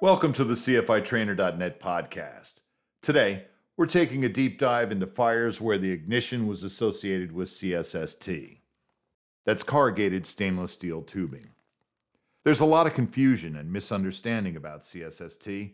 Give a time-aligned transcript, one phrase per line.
[0.00, 2.60] Welcome to the CFITrainer.net podcast.
[3.02, 3.46] Today,
[3.76, 8.60] we're taking a deep dive into fires where the ignition was associated with CSST.
[9.44, 11.48] That's corrugated stainless steel tubing.
[12.44, 15.72] There's a lot of confusion and misunderstanding about CSST,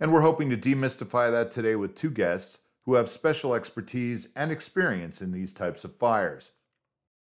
[0.00, 4.50] and we're hoping to demystify that today with two guests who have special expertise and
[4.50, 6.50] experience in these types of fires.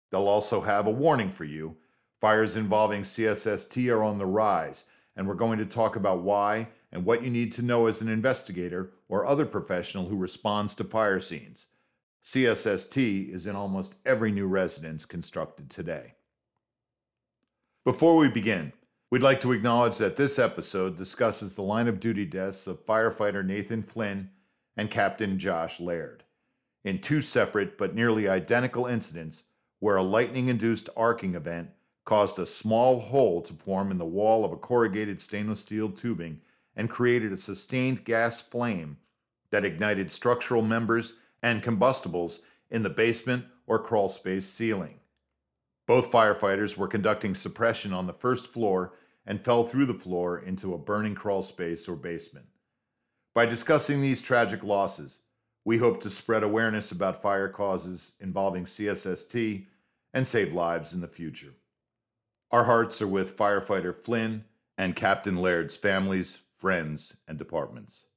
[0.09, 1.77] They'll also have a warning for you
[2.19, 7.05] fires involving CSST are on the rise and we're going to talk about why and
[7.05, 11.19] what you need to know as an investigator or other professional who responds to fire
[11.19, 11.67] scenes.
[12.23, 16.13] CSST is in almost every new residence constructed today.
[17.83, 18.73] Before we begin,
[19.09, 23.43] we'd like to acknowledge that this episode discusses the line of duty deaths of firefighter
[23.43, 24.29] Nathan Flynn
[24.77, 26.23] and Captain Josh Laird
[26.83, 29.45] in two separate but nearly identical incidents
[29.79, 31.69] where a lightning induced arcing event
[32.11, 36.41] caused a small hole to form in the wall of a corrugated stainless steel tubing
[36.75, 38.97] and created a sustained gas flame
[39.49, 44.99] that ignited structural members and combustibles in the basement or crawl space ceiling.
[45.87, 48.91] Both firefighters were conducting suppression on the first floor
[49.25, 52.47] and fell through the floor into a burning crawl space or basement.
[53.33, 55.19] By discussing these tragic losses,
[55.63, 59.65] we hope to spread awareness about fire causes involving CSST
[60.13, 61.53] and save lives in the future.
[62.51, 64.43] Our hearts are with firefighter Flynn
[64.77, 68.07] and Captain Laird's families, friends, and departments.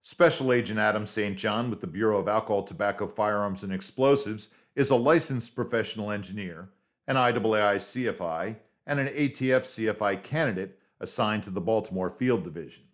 [0.00, 1.36] Special Agent Adam St.
[1.36, 6.68] John with the Bureau of Alcohol, Tobacco, Firearms, and Explosives is a licensed professional engineer,
[7.08, 8.56] an IAAI CFI,
[8.86, 12.84] and an ATF CFI candidate assigned to the Baltimore Field Division.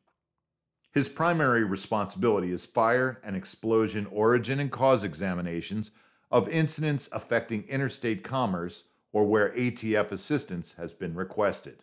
[0.93, 5.91] His primary responsibility is fire and explosion origin and cause examinations
[6.31, 11.83] of incidents affecting interstate commerce or where ATF assistance has been requested.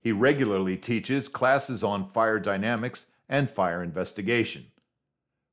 [0.00, 4.66] He regularly teaches classes on fire dynamics and fire investigation.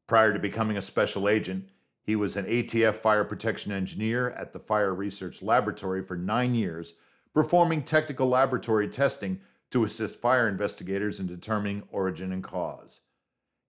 [0.08, 1.70] Prior to becoming a special agent,
[2.04, 6.94] he was an ATF fire protection engineer at the Fire Research Laboratory for nine years,
[7.34, 9.40] performing technical laboratory testing
[9.72, 13.02] to assist fire investigators in determining origin and cause.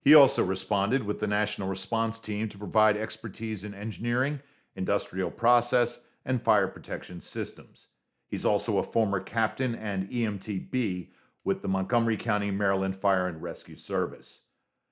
[0.01, 4.39] He also responded with the National Response Team to provide expertise in engineering,
[4.75, 7.87] industrial process, and fire protection systems.
[8.27, 11.07] He's also a former captain and EMTB
[11.43, 14.41] with the Montgomery County, Maryland Fire and Rescue Service.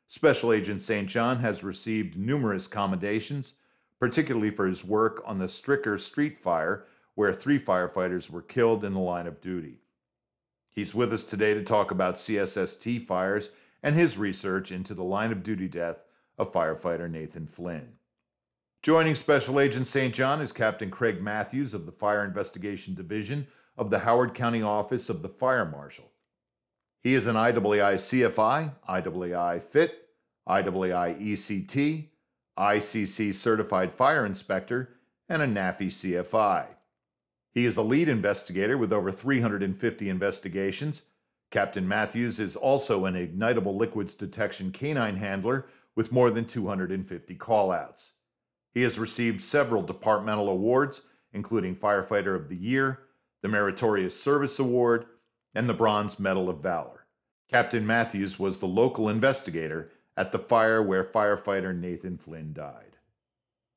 [0.07, 1.09] Special Agent St.
[1.09, 3.55] John has received numerous commendations,
[3.99, 6.85] particularly for his work on the Stricker Street Fire,
[7.15, 9.81] where three firefighters were killed in the line of duty.
[10.71, 13.51] He's with us today to talk about CSST fires
[13.83, 15.97] and his research into the line of duty death
[16.37, 17.94] of firefighter Nathan Flynn.
[18.85, 20.13] Joining Special Agent St.
[20.13, 23.47] John is Captain Craig Matthews of the Fire Investigation Division
[23.79, 26.11] of the Howard County Office of the Fire Marshal.
[27.01, 30.07] He is an IAAI CFI, IAAI FIT,
[30.47, 32.09] IAAI ECT,
[32.59, 34.95] ICC Certified Fire Inspector,
[35.27, 36.67] and a NAFI CFI.
[37.55, 41.01] He is a lead investigator with over 350 investigations.
[41.49, 48.11] Captain Matthews is also an ignitable liquids detection canine handler with more than 250 callouts.
[48.75, 53.03] He has received several departmental awards, including Firefighter of the Year,
[53.41, 55.05] the Meritorious Service Award,
[55.55, 57.07] and the Bronze Medal of Valor.
[57.49, 62.97] Captain Matthews was the local investigator at the fire where firefighter Nathan Flynn died.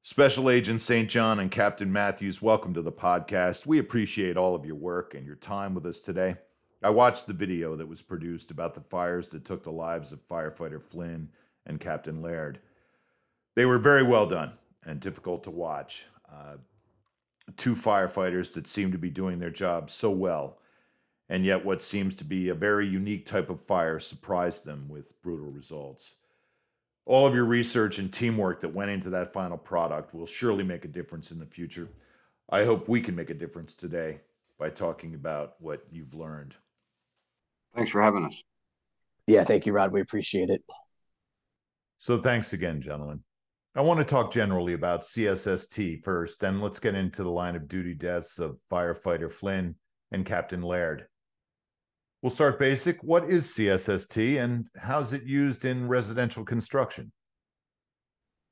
[0.03, 1.09] Special Agent St.
[1.09, 3.67] John and Captain Matthews, welcome to the podcast.
[3.67, 6.39] We appreciate all of your work and your time with us today.
[6.83, 10.19] I watched the video that was produced about the fires that took the lives of
[10.19, 11.29] firefighter Flynn
[11.67, 12.59] and Captain Laird.
[13.55, 14.55] They were very well done
[14.89, 16.07] and difficult to watch.
[16.33, 16.57] Uh,
[17.57, 20.59] two firefighters that seem to be doing their job so well,
[21.29, 25.21] and yet what seems to be a very unique type of fire surprised them with
[25.23, 26.17] brutal results.
[27.05, 30.85] All of your research and teamwork that went into that final product will surely make
[30.85, 31.89] a difference in the future.
[32.51, 34.21] I hope we can make a difference today
[34.59, 36.57] by talking about what you've learned.
[37.75, 38.43] Thanks for having us.
[39.27, 39.93] Yeah, thank you, Rod.
[39.93, 40.63] We appreciate it.
[41.99, 43.23] So, thanks again, gentlemen.
[43.79, 47.69] I want to talk generally about CSST first, then let's get into the line of
[47.69, 49.77] duty deaths of firefighter Flynn
[50.11, 51.07] and Captain Laird.
[52.21, 53.01] We'll start basic.
[53.05, 57.13] What is CSST and how's it used in residential construction?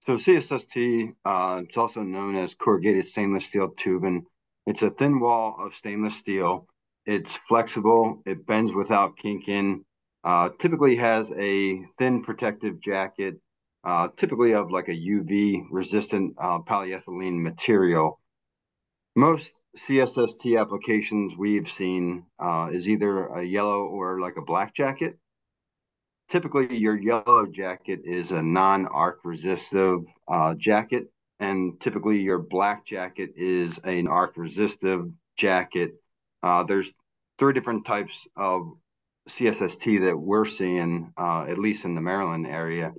[0.06, 4.26] So CSST, uh, it's also known as corrugated stainless steel tubing.
[4.64, 6.69] It's a thin wall of stainless steel.
[7.05, 8.23] It's flexible.
[8.26, 9.84] It bends without kinking.
[10.23, 13.40] Uh, typically has a thin protective jacket
[13.86, 18.18] uh, typically of like a UV resistant uh, polyethylene material.
[19.14, 25.18] Most CSST applications we've seen uh, is either a yellow or like a black jacket.
[26.28, 33.30] Typically, your yellow jacket is a non-arc resistive uh, jacket, and typically your black jacket
[33.36, 35.92] is an arc resistive jacket.
[36.42, 36.92] Uh, there's
[37.38, 38.72] three different types of
[39.28, 42.92] CSST that we're seeing, uh, at least in the Maryland area,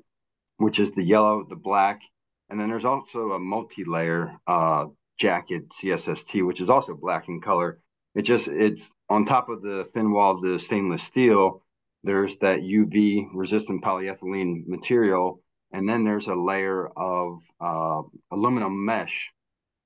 [0.57, 2.01] which is the yellow, the black,
[2.49, 4.85] and then there's also a multi-layer uh,
[5.17, 7.79] jacket CSST, which is also black in color.
[8.15, 11.63] It just it's on top of the thin wall of the stainless steel.
[12.03, 18.01] There's that UV resistant polyethylene material, and then there's a layer of uh,
[18.31, 19.31] aluminum mesh,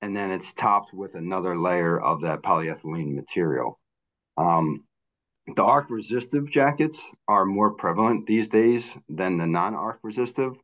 [0.00, 3.80] and then it's topped with another layer of that polyethylene material.
[4.36, 4.84] Um,
[5.46, 10.54] the arc resistive jackets are more prevalent these days than the non arc resistive.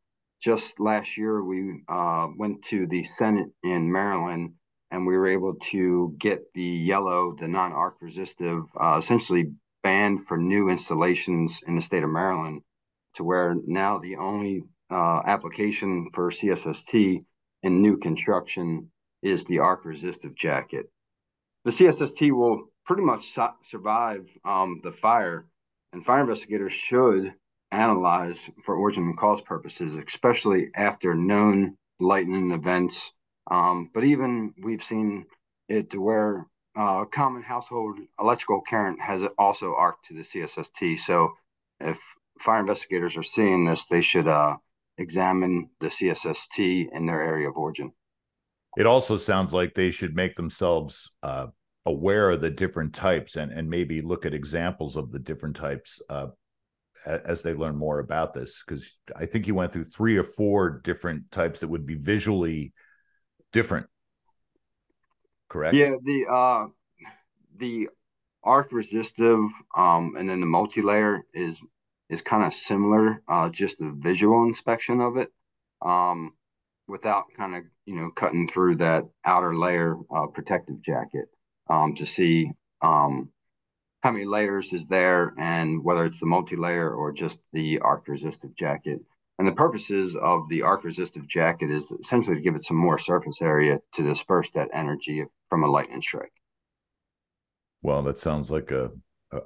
[0.41, 4.55] Just last year, we uh, went to the Senate in Maryland
[4.91, 9.53] and we were able to get the yellow, the non arc resistive, uh, essentially
[9.83, 12.63] banned for new installations in the state of Maryland,
[13.15, 17.21] to where now the only uh, application for CSST
[17.63, 18.91] in new construction
[19.23, 20.87] is the arc resistive jacket.
[21.65, 25.47] The CSST will pretty much su- survive um, the fire,
[25.93, 27.35] and fire investigators should
[27.71, 33.13] analyze for origin and cause purposes, especially after known lightning events.
[33.51, 35.27] Um, but even we've seen
[35.69, 36.47] it to where
[36.77, 40.99] uh, common household electrical current has also arced to the CSST.
[40.99, 41.35] So
[41.81, 42.01] if
[42.41, 44.57] fire investigators are seeing this, they should uh,
[44.97, 47.93] examine the CSST in their area of origin.
[48.79, 51.49] It also sounds like they should make themselves uh,
[51.87, 56.03] aware of the different types and, and maybe look at examples of the different types
[56.11, 56.29] uh,
[57.07, 58.63] as they learn more about this.
[58.67, 62.73] Because I think you went through three or four different types that would be visually
[63.53, 63.87] different.
[65.49, 65.75] Correct?
[65.75, 66.67] Yeah, the uh,
[67.57, 67.89] the
[68.45, 69.41] arc resistive
[69.77, 71.59] um, and then the multi-layer is
[72.11, 75.33] is kind of similar, uh, just a visual inspection of it.
[75.81, 76.33] Um,
[76.89, 81.29] without kind of you know cutting through that outer layer uh, protective jacket
[81.69, 82.51] um, to see
[82.83, 83.31] um,
[84.01, 88.55] how many layers is there and whether it's the multi-layer or just the arc resistive
[88.55, 89.01] jacket.
[89.39, 92.99] And the purposes of the arc resistive jacket is essentially to give it some more
[92.99, 96.33] surface area to disperse that energy from a lightning strike.
[97.83, 98.91] Well, that sounds like a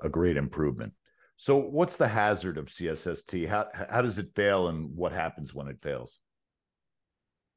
[0.02, 0.92] a great improvement.
[1.36, 3.48] So, what's the hazard of CSST?
[3.48, 6.18] How how does it fail, and what happens when it fails?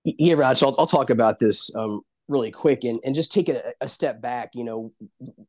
[0.03, 3.73] Yeah, Rod, I'll, I'll talk about this um, really quick and, and just take a,
[3.81, 4.91] a step back, you know,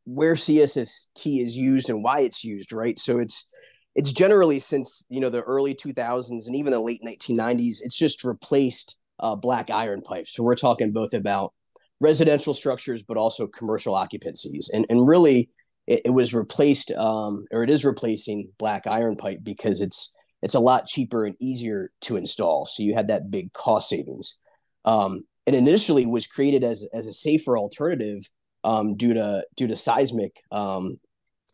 [0.04, 2.98] where CSST is used and why it's used, right?
[2.98, 3.46] So it's
[3.94, 8.24] it's generally since you know the early 2000s and even the late 1990s, it's just
[8.24, 10.34] replaced uh, black iron pipes.
[10.34, 11.54] So we're talking both about
[12.00, 15.50] residential structures, but also commercial occupancies, and and really
[15.86, 20.54] it, it was replaced um, or it is replacing black iron pipe because it's it's
[20.54, 22.66] a lot cheaper and easier to install.
[22.66, 24.38] So you had that big cost savings.
[24.84, 28.28] Um, and initially was created as as a safer alternative
[28.64, 30.98] um, due to due to seismic um,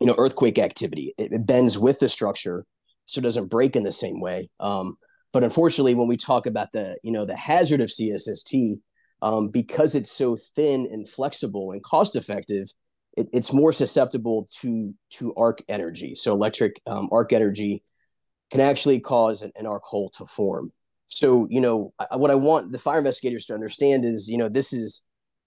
[0.01, 1.15] you know earthquake activity.
[1.19, 2.65] It, it, bends with the structure,
[3.07, 4.49] so it doesn't break in the same way.
[4.61, 4.95] Um,
[5.33, 8.77] but unfortunately, when we talk about the you know the hazard of CSST,
[9.21, 12.69] um, because it's so thin and flexible and cost effective,
[13.17, 16.15] it, it's more susceptible to to arc energy.
[16.15, 17.83] So electric um, arc energy
[18.51, 20.73] can actually cause an, an arc hole to form
[21.15, 24.49] so you know I, what i want the fire investigators to understand is you know
[24.49, 25.03] this is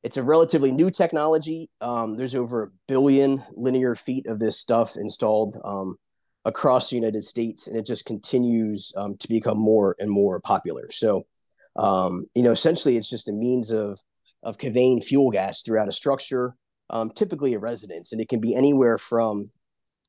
[0.05, 1.67] it's a relatively new technology.
[1.81, 5.97] Um, there's over a billion linear feet of this stuff installed um,
[6.45, 10.91] across the united states and it just continues um, to become more and more popular.
[10.91, 11.25] So
[11.75, 13.99] um, you know essentially it's just a means of
[14.43, 16.55] of conveying fuel gas throughout a structure
[16.91, 19.49] um, typically a residence and it can be anywhere from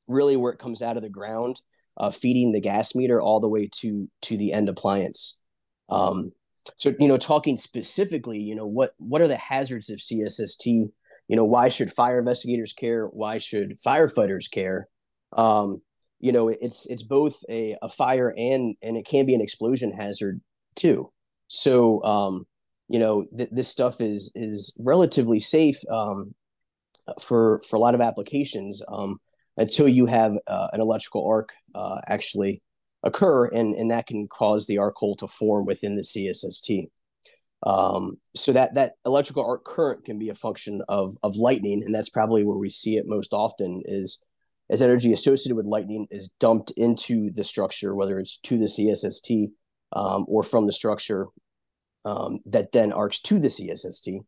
[0.07, 1.59] really where it comes out of the ground
[1.97, 5.39] uh, feeding the gas meter all the way to to the end appliance
[5.89, 6.31] um,
[6.75, 10.91] so you know, talking specifically, you know, what what are the hazards of CSST?
[11.27, 13.05] You know, why should fire investigators care?
[13.05, 14.87] Why should firefighters care?
[15.33, 15.77] Um,
[16.19, 19.91] you know, it's it's both a, a fire and and it can be an explosion
[19.91, 20.41] hazard
[20.75, 21.11] too.
[21.47, 22.45] So um,
[22.89, 26.33] you know, th- this stuff is is relatively safe um,
[27.21, 29.19] for for a lot of applications um,
[29.57, 32.61] until you have uh, an electrical arc uh, actually
[33.07, 36.89] occur, and, and that can cause the arc hole to form within the CSST.
[37.65, 41.95] Um, so that that electrical arc current can be a function of of lightning, and
[41.95, 43.81] that's probably where we see it most often.
[43.85, 44.23] Is
[44.69, 49.49] as energy associated with lightning is dumped into the structure, whether it's to the CSST
[49.93, 51.25] um, or from the structure
[52.05, 54.19] um, that then arcs to the CSST.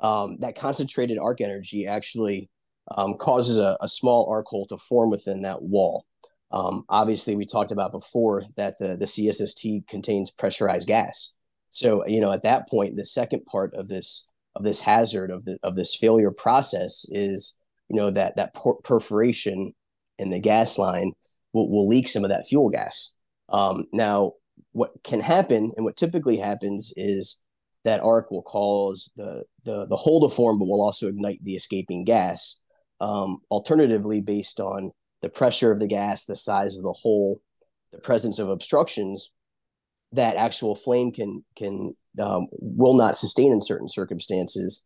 [0.00, 2.50] um, that concentrated arc energy actually
[2.96, 6.04] um, causes a, a, small arc hole to form within that wall.
[6.50, 11.32] Um, obviously, we talked about before that the, the CSST contains pressurized gas.
[11.70, 15.44] So, you know, at that point, the second part of this of this hazard of
[15.44, 17.54] the of this failure process is,
[17.88, 19.72] you know, that that per- perforation
[20.18, 21.12] in the gas line
[21.52, 23.16] will, will leak some of that fuel gas.
[23.50, 24.32] Um, now,
[24.72, 27.38] what can happen and what typically happens is
[27.84, 31.56] that arc will cause the the the hole to form, but will also ignite the
[31.56, 32.60] escaping gas.
[33.00, 34.92] Um, alternatively, based on
[35.26, 37.42] the pressure of the gas, the size of the hole,
[37.90, 39.32] the presence of obstructions,
[40.12, 44.84] that actual flame can can um, will not sustain in certain circumstances,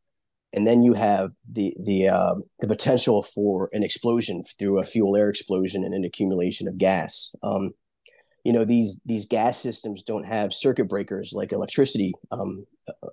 [0.54, 5.14] and then you have the the uh, the potential for an explosion through a fuel
[5.14, 7.34] air explosion and an accumulation of gas.
[7.42, 7.72] Um,
[8.42, 12.64] you know these these gas systems don't have circuit breakers like electricity um,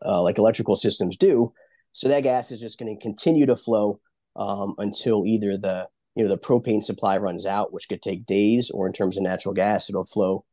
[0.05, 1.51] uh, like electrical systems do
[1.91, 3.99] so that gas is just going to continue to flow
[4.37, 8.71] um, until either the you know the propane supply runs out which could take days
[8.71, 10.43] or in terms of natural gas it'll flow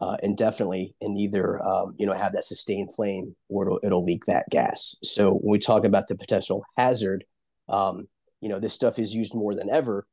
[0.00, 4.24] uh, indefinitely and either um, you know have that sustained flame or it'll, it'll, leak
[4.26, 7.24] that gas so when we talk about the potential hazard
[7.68, 8.08] um,
[8.40, 10.06] you know this stuff is used more than ever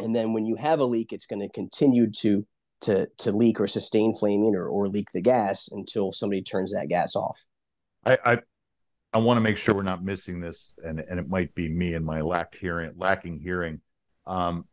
[0.00, 2.44] and then when you have a leak it's going to continue to
[2.82, 6.88] to to leak or sustain flaming or, or leak the gas until somebody turns that
[6.88, 7.46] gas off.
[8.04, 8.38] I I,
[9.12, 11.94] I want to make sure we're not missing this, and and it might be me
[11.94, 13.80] and my lack hearing, lacking hearing.
[14.26, 14.66] Um,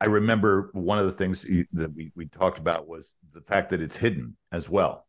[0.00, 3.80] I remember one of the things that we, we talked about was the fact that
[3.80, 5.06] it's hidden as well.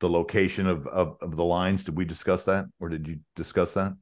[0.00, 1.84] The location of, of, of the lines.
[1.84, 3.96] Did we discuss that, or did you discuss that?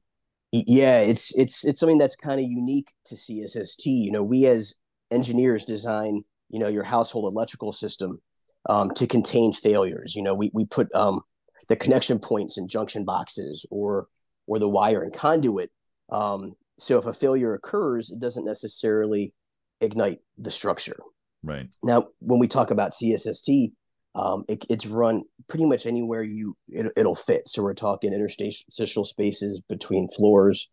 [0.52, 3.86] Yeah, it's it's it's something that's kind of unique to CSST.
[3.86, 4.74] You know, we as
[5.10, 8.20] engineers design you know your household electrical system
[8.68, 10.14] um, to contain failures.
[10.14, 11.20] You know, we we put um,
[11.68, 14.08] the connection points in junction boxes or
[14.46, 15.70] or the wire and conduit.
[16.10, 19.32] Um, so if a failure occurs, it doesn't necessarily
[19.80, 20.98] ignite the structure.
[21.42, 21.74] Right.
[21.82, 23.72] Now, when we talk about CSST,
[24.14, 27.48] um, it, it's run pretty much anywhere you it, will fit.
[27.48, 30.70] So we're talking interstitial spaces between floors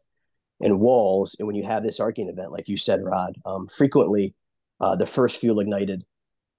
[0.62, 1.36] and walls.
[1.38, 4.34] And when you have this arcing event, like you said, Rod, um, frequently
[4.80, 6.06] uh, the first fuel ignited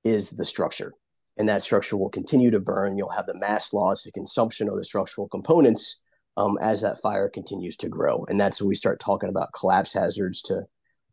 [0.04, 0.92] is the structure.
[1.36, 2.96] And that structure will continue to burn.
[2.96, 6.02] You'll have the mass loss, the consumption of the structural components
[6.36, 8.24] um, as that fire continues to grow.
[8.28, 10.62] And that's when we start talking about collapse hazards to,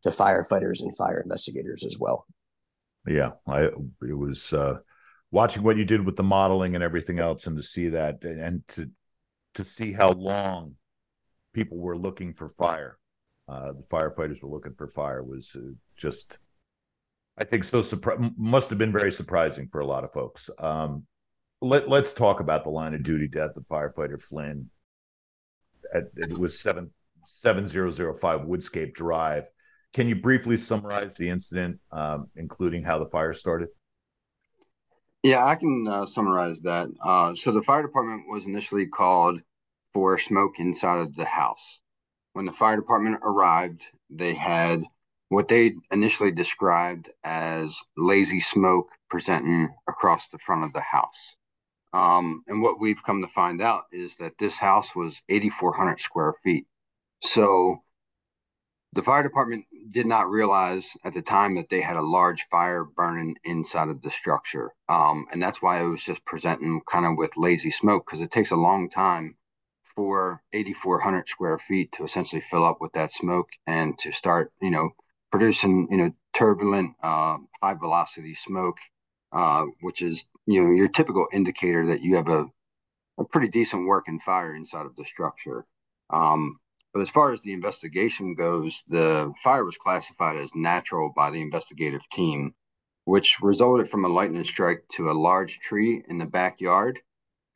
[0.02, 2.26] to firefighters and fire investigators as well.
[3.06, 3.64] Yeah, I
[4.02, 4.78] it was uh,
[5.30, 8.66] watching what you did with the modeling and everything else, and to see that, and
[8.68, 8.90] to
[9.54, 10.74] to see how long
[11.52, 12.98] people were looking for fire.
[13.48, 16.38] Uh, the firefighters were looking for fire was uh, just
[17.36, 17.80] I think so.
[17.80, 20.48] Surpri- must have been very surprising for a lot of folks.
[20.58, 21.06] Um,
[21.60, 24.70] let Let's talk about the line of duty death of firefighter Flynn.
[25.92, 26.90] At, it was seven
[27.24, 29.44] seven zero zero five Woodscape Drive.
[29.92, 33.68] Can you briefly summarize the incident, um, including how the fire started?
[35.22, 36.88] Yeah, I can uh, summarize that.
[37.04, 39.40] Uh, so the fire department was initially called
[39.92, 41.80] for smoke inside of the house.
[42.32, 44.82] When the fire department arrived, they had
[45.28, 51.36] what they initially described as lazy smoke presenting across the front of the house.
[51.92, 56.34] Um, and what we've come to find out is that this house was 8,400 square
[56.42, 56.66] feet.
[57.22, 57.82] So
[58.94, 62.84] the fire department did not realize at the time that they had a large fire
[62.84, 64.70] burning inside of the structure.
[64.88, 68.30] Um, and that's why it was just presenting kind of with lazy smoke because it
[68.30, 69.36] takes a long time
[69.94, 74.70] for 8,400 square feet to essentially fill up with that smoke and to start, you
[74.70, 74.90] know,
[75.30, 78.76] producing you know turbulent uh, high velocity smoke
[79.32, 82.46] uh, which is you know your typical indicator that you have a,
[83.18, 85.64] a pretty decent working fire inside of the structure.
[86.10, 86.58] Um,
[86.94, 91.40] but as far as the investigation goes the fire was classified as natural by the
[91.40, 92.54] investigative team
[93.04, 97.00] which resulted from a lightning strike to a large tree in the backyard.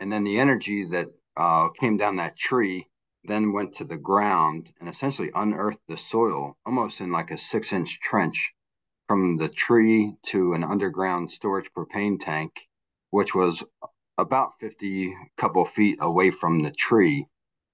[0.00, 2.88] And then the energy that uh, came down that tree
[3.24, 7.72] then went to the ground and essentially unearthed the soil almost in like a six
[7.72, 8.52] inch trench
[9.08, 12.52] from the tree to an underground storage propane tank,
[13.10, 13.62] which was
[14.18, 17.26] about 50 couple feet away from the tree.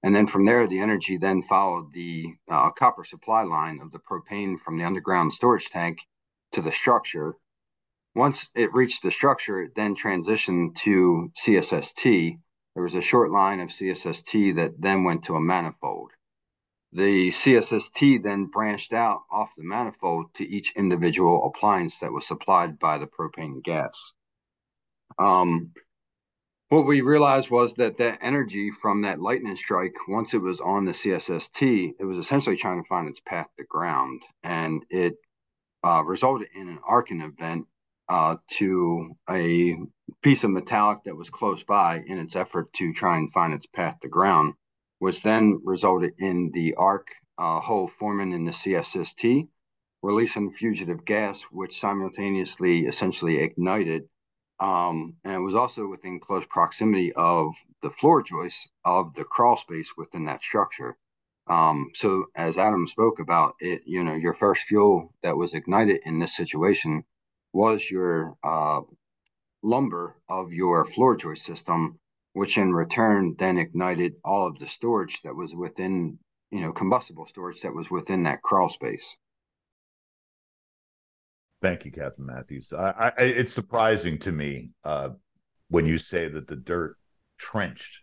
[0.03, 4.01] And then from there, the energy then followed the uh, copper supply line of the
[4.01, 5.99] propane from the underground storage tank
[6.53, 7.37] to the structure.
[8.15, 12.39] Once it reached the structure, it then transitioned to CSST,
[12.75, 16.11] there was a short line of CSST that then went to a manifold.
[16.91, 22.79] The CSST then branched out off the manifold to each individual appliance that was supplied
[22.79, 24.13] by the propane gas.
[25.19, 25.73] Um,
[26.69, 30.87] what we realized was that that energy from that lightning strike, once it was on
[30.87, 35.17] the CSST, it was essentially trying to find its path to ground, and it
[35.85, 37.67] uh, resulted in an arcing event
[38.09, 39.77] uh, to a
[40.23, 43.67] piece of metallic that was close by in its effort to try and find its
[43.67, 44.55] path to ground,
[44.99, 49.47] which then resulted in the arc uh, hole forming in the CSST,
[50.03, 54.09] releasing fugitive gas, which simultaneously essentially ignited
[54.63, 59.59] um, and it was also within close proximity of the floor joist of the crawl
[59.59, 60.97] space within that structure.
[61.49, 66.03] Um, so as Adam spoke about it, you know, your first fuel that was ignited
[66.07, 67.05] in this situation
[67.55, 68.83] was your uh,
[69.63, 71.99] lumber of your floor joist system,
[72.35, 76.19] which in return then ignited all of the storage that was within,
[76.53, 79.17] you know, combustible storage that was within that crawl space.
[81.63, 82.73] Thank you, Captain Matthews.
[82.73, 85.11] I, I, it's surprising to me uh,
[85.69, 86.97] when you say that the dirt
[87.39, 88.03] trenched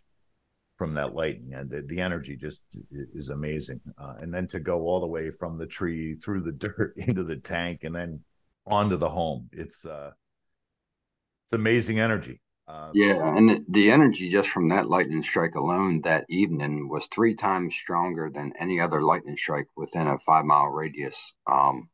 [0.76, 3.82] from that lightning and the, the energy just is amazing.
[3.98, 7.22] Uh, and then to go all the way from the tree through the dirt into
[7.22, 8.20] the tank and then
[8.66, 10.10] onto the home, it's uh,
[11.44, 12.40] it's amazing energy.
[12.66, 17.06] Uh, yeah, and the, the energy just from that lightning strike alone that evening was
[17.06, 21.34] three times stronger than any other lightning strike within a five mile radius.
[21.46, 21.90] Um,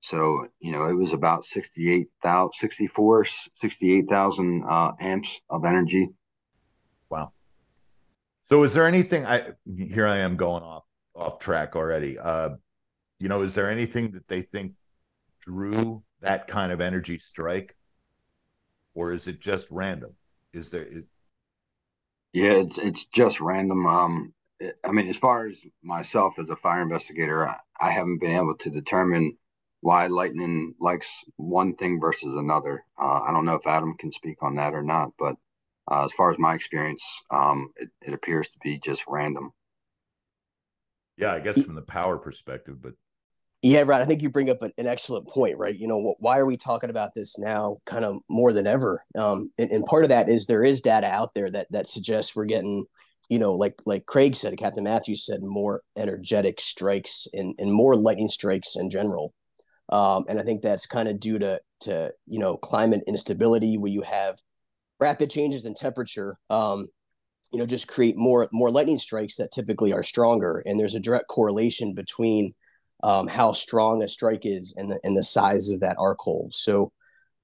[0.00, 6.10] so, you know, it was about 68,000, 64, 68,000 uh, amps of energy.
[7.10, 7.32] Wow.
[8.42, 10.84] So is there anything I here I am going off
[11.14, 12.18] off track already.
[12.18, 12.50] Uh
[13.18, 14.74] you know, is there anything that they think
[15.40, 17.74] drew that kind of energy strike
[18.94, 20.14] or is it just random?
[20.52, 21.02] Is there is...
[22.32, 24.34] Yeah, it's it's just random um
[24.84, 28.56] I mean, as far as myself as a fire investigator, I, I haven't been able
[28.56, 29.36] to determine
[29.86, 32.84] why lightning likes one thing versus another.
[33.00, 35.36] Uh, I don't know if Adam can speak on that or not, but
[35.88, 39.52] uh, as far as my experience, um, it, it appears to be just random.
[41.16, 42.94] Yeah, I guess from the power perspective, but
[43.62, 44.00] yeah, right.
[44.00, 45.78] I think you bring up an, excellent point, right?
[45.78, 49.04] You know, why are we talking about this now, kind of more than ever?
[49.16, 52.34] Um, and, and, part of that is there is data out there that that suggests
[52.34, 52.86] we're getting,
[53.28, 57.94] you know, like like Craig said, Captain Matthews said, more energetic strikes and and more
[57.94, 59.32] lightning strikes in general.
[59.88, 63.90] Um, and I think that's kind of due to to you know climate instability, where
[63.90, 64.36] you have
[65.00, 66.36] rapid changes in temperature.
[66.50, 66.88] Um,
[67.52, 71.00] you know, just create more more lightning strikes that typically are stronger, and there's a
[71.00, 72.54] direct correlation between
[73.02, 76.48] um, how strong a strike is and the and the size of that arc hole.
[76.52, 76.92] So,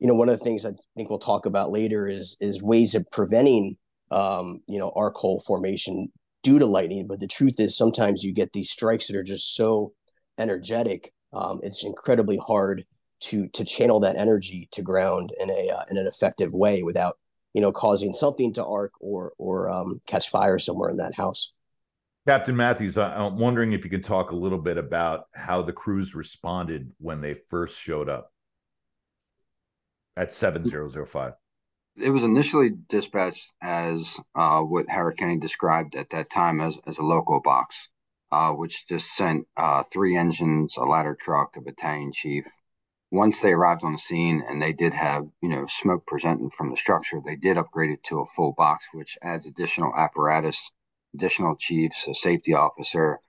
[0.01, 2.95] you know, one of the things I think we'll talk about later is is ways
[2.95, 3.77] of preventing
[4.11, 6.09] um, you know arc hole formation
[6.43, 7.07] due to lightning.
[7.07, 9.93] But the truth is, sometimes you get these strikes that are just so
[10.39, 12.85] energetic um, it's incredibly hard
[13.21, 17.19] to to channel that energy to ground in a uh, in an effective way without
[17.55, 21.53] you know causing something to arc or or um, catch fire somewhere in that house.
[22.27, 26.15] Captain Matthews, I'm wondering if you can talk a little bit about how the crews
[26.15, 28.31] responded when they first showed up
[30.17, 31.33] at 7005.
[31.97, 36.99] It was initially dispatched as uh, what Howard County described at that time as, as
[36.99, 37.89] a local box
[38.33, 42.47] uh, which just sent uh, three engines, a ladder truck, a battalion chief.
[43.11, 46.71] Once they arrived on the scene and they did have, you know, smoke presenting from
[46.71, 50.71] the structure, they did upgrade it to a full box, which adds additional apparatus,
[51.15, 53.21] additional chiefs, a safety officer.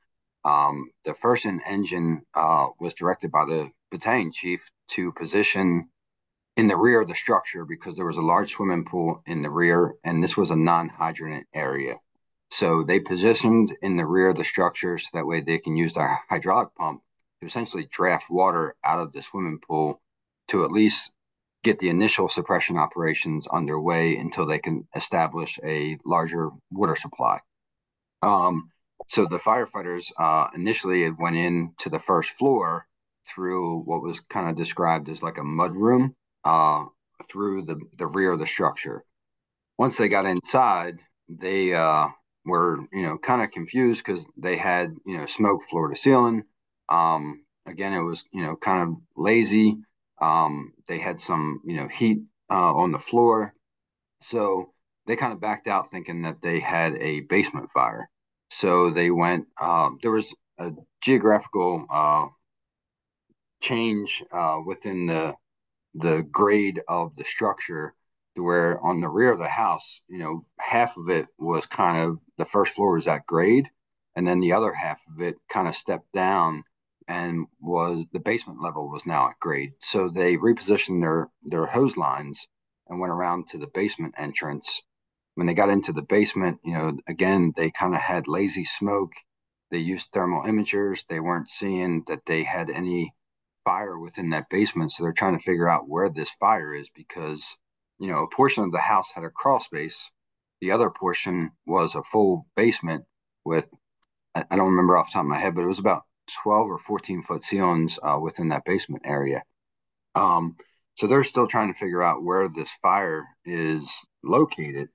[0.46, 5.90] Um, the first engine uh, was directed by the battalion chief to position
[6.56, 9.50] in the rear of the structure because there was a large swimming pool in the
[9.50, 11.96] rear, and this was a non-hydrant area.
[12.54, 15.94] So they positioned in the rear of the structure so that way they can use
[15.94, 17.02] their hydraulic pump
[17.42, 20.00] to essentially draft water out of the swimming pool
[20.50, 21.14] to at least
[21.64, 27.40] get the initial suppression operations underway until they can establish a larger water supply.
[28.22, 28.70] Um,
[29.08, 32.86] so the firefighters uh, initially went in to the first floor
[33.34, 36.86] through what was kind of described as like a mud room uh,
[37.28, 39.04] through the, the rear of the structure.
[39.80, 42.10] Once they got inside, they uh,
[42.46, 46.44] were you know kind of confused because they had you know smoke floor to ceiling.
[46.90, 49.78] Um, again, it was you know kind of lazy.
[50.22, 53.54] Um, they had some you know heat uh, on the floor,
[54.22, 54.74] so
[55.08, 58.10] they kind of backed out thinking that they had a basement fire.
[58.52, 59.48] So they went.
[59.60, 62.28] Uh, there was a geographical uh,
[63.62, 65.36] change uh, within the
[65.96, 67.94] the grade of the structure
[68.36, 72.04] to where on the rear of the house, you know, half of it was kind
[72.04, 73.70] of the first floor was at grade,
[74.16, 76.64] and then the other half of it kind of stepped down
[77.08, 79.74] and was the basement level was now at grade.
[79.80, 82.48] So they repositioned their their hose lines
[82.88, 84.82] and went around to the basement entrance
[85.36, 89.14] when they got into the basement, you know, again, they kind of had lazy smoke.
[89.72, 91.04] They used thermal imagers.
[91.10, 93.14] They weren't seeing that they had any
[93.66, 94.92] fire within that basement.
[94.92, 97.44] So they're trying to figure out where this fire is because,
[98.00, 100.12] you know, a portion of the house had a crawl space.
[100.64, 103.04] The other portion was a full basement
[103.44, 103.68] with,
[104.34, 106.04] I don't remember off the top of my head, but it was about
[106.42, 109.44] 12 or 14 foot ceilings uh, within that basement area.
[110.16, 110.56] Um,
[110.96, 113.92] so they're still trying to figure out where this fire is
[114.24, 114.88] located.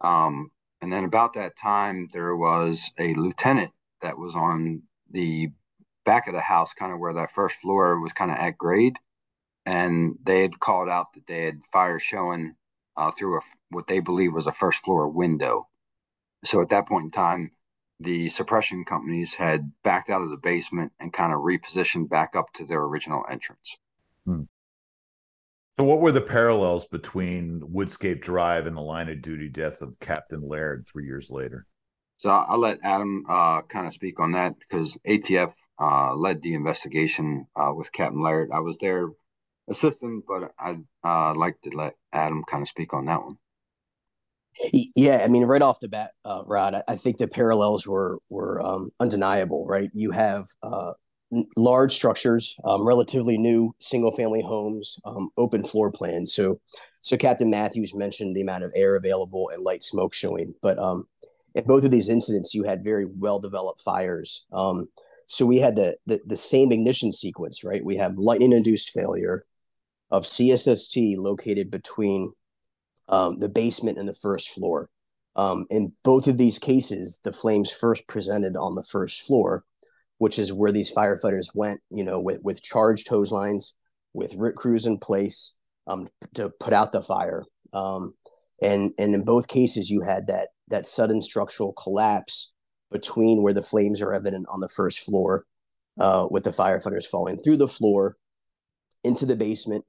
[0.00, 4.82] Um, and then about that time, there was a lieutenant that was on
[5.12, 5.50] the
[6.04, 8.96] back of the house, kind of where that first floor was kind of at grade.
[9.66, 12.56] And they had called out that they had fire showing
[12.96, 15.68] uh, through a, what they believe was a first floor window.
[16.44, 17.52] So at that point in time,
[18.00, 22.52] the suppression companies had backed out of the basement and kind of repositioned back up
[22.54, 23.76] to their original entrance.
[24.26, 24.42] Hmm.
[25.78, 29.98] So, what were the parallels between Woodscape Drive and the line of duty death of
[30.00, 31.66] Captain Laird three years later?
[32.18, 36.54] So, I'll let Adam uh, kind of speak on that because ATF uh, led the
[36.54, 38.50] investigation uh, with Captain Laird.
[38.52, 39.08] I was there
[39.68, 43.36] assistant, but I'd uh, like to let Adam kind of speak on that one.
[44.94, 48.18] Yeah, I mean, right off the bat, uh, Rod, I, I think the parallels were
[48.28, 49.66] were um, undeniable.
[49.66, 50.92] Right, you have uh,
[51.56, 56.34] large structures, um, relatively new single family homes, um, open floor plans.
[56.34, 56.60] So,
[57.00, 61.06] so Captain Matthews mentioned the amount of air available and light smoke showing, but um,
[61.54, 64.46] in both of these incidents, you had very well developed fires.
[64.52, 64.88] Um,
[65.26, 67.82] so we had the, the the same ignition sequence, right?
[67.82, 69.44] We have lightning induced failure
[70.12, 72.32] of CSST located between
[73.08, 74.88] um, the basement and the first floor.
[75.34, 79.64] Um, in both of these cases, the flames first presented on the first floor
[80.22, 83.74] which is where these firefighters went, you know, with, with charged hose lines,
[84.12, 85.56] with RIT crews in place
[85.88, 87.42] um, to put out the fire.
[87.72, 88.14] Um,
[88.62, 92.52] and, and in both cases, you had that, that sudden structural collapse
[92.92, 95.44] between where the flames are evident on the first floor,
[95.98, 98.16] uh, with the firefighters falling through the floor
[99.02, 99.84] into the basement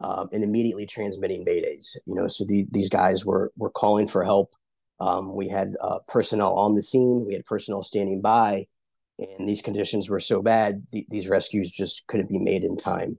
[0.00, 1.96] um, and immediately transmitting maydays.
[2.06, 4.52] You know, so the, these guys were were calling for help.
[5.00, 7.24] Um, we had uh, personnel on the scene.
[7.26, 8.66] We had personnel standing by,
[9.18, 13.18] and these conditions were so bad, th- these rescues just couldn't be made in time.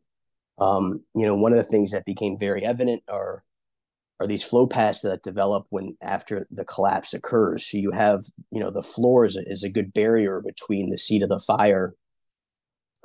[0.57, 3.43] Um, you know, one of the things that became very evident are
[4.19, 7.69] are these flow paths that develop when after the collapse occurs.
[7.69, 10.97] So you have, you know, the floor is a, is a good barrier between the
[10.97, 11.93] seat of the fire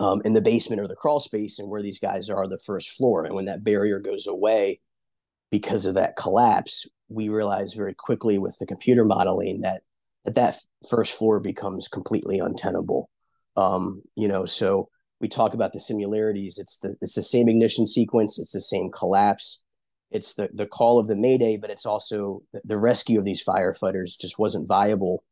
[0.00, 2.90] um, in the basement or the crawl space and where these guys are the first
[2.90, 3.24] floor.
[3.24, 4.80] And when that barrier goes away
[5.50, 9.82] because of that collapse, we realize very quickly with the computer modeling that
[10.24, 10.56] that that
[10.88, 13.10] first floor becomes completely untenable.
[13.56, 14.88] Um, you know, so
[15.20, 16.58] we talk about the similarities.
[16.58, 18.38] It's the it's the same ignition sequence.
[18.38, 19.64] It's the same collapse.
[20.10, 23.44] It's the the call of the mayday, but it's also the, the rescue of these
[23.44, 25.24] firefighters just wasn't viable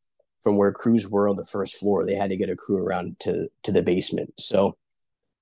[0.43, 2.05] from where crews were on the first floor.
[2.05, 4.35] They had to get a crew around to to the basement.
[4.39, 4.77] So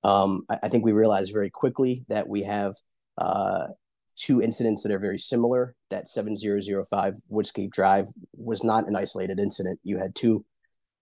[0.04, 2.76] um, I, I, think we realized very quickly that we have
[3.18, 3.68] uh,
[4.14, 5.74] two incidents that are very similar.
[5.90, 9.80] That 7005 Woodscape Drive was not an isolated incident.
[9.82, 10.44] You had two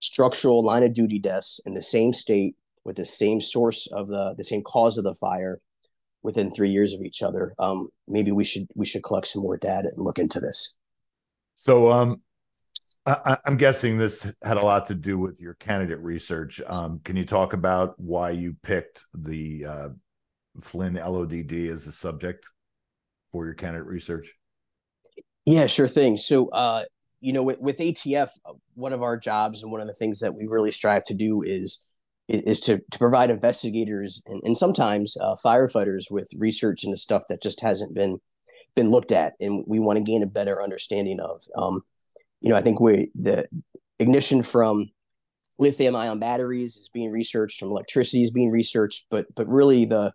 [0.00, 4.34] structural line of duty deaths in the same state with the same source of the
[4.36, 5.60] the same cause of the fire
[6.22, 7.54] within three years of each other.
[7.58, 10.74] Um, maybe we should we should collect some more data and look into this.
[11.56, 12.22] So um,
[13.06, 16.60] I, am guessing this had a lot to do with your candidate research.
[16.66, 19.88] Um, can you talk about why you picked the uh,
[20.62, 22.46] Flynn LODD as a subject?
[23.34, 24.32] for your candidate research?
[25.44, 26.16] Yeah, sure thing.
[26.16, 26.84] So, uh,
[27.20, 28.30] you know, with, with ATF,
[28.74, 31.42] one of our jobs and one of the things that we really strive to do
[31.42, 31.84] is
[32.26, 37.42] is to, to provide investigators and, and sometimes uh, firefighters with research into stuff that
[37.42, 38.18] just hasn't been
[38.74, 41.42] been looked at, and we want to gain a better understanding of.
[41.56, 41.82] Um,
[42.44, 43.46] you know, I think we the
[43.98, 44.90] ignition from
[45.58, 50.12] lithium ion batteries is being researched, from electricity is being researched, but but really the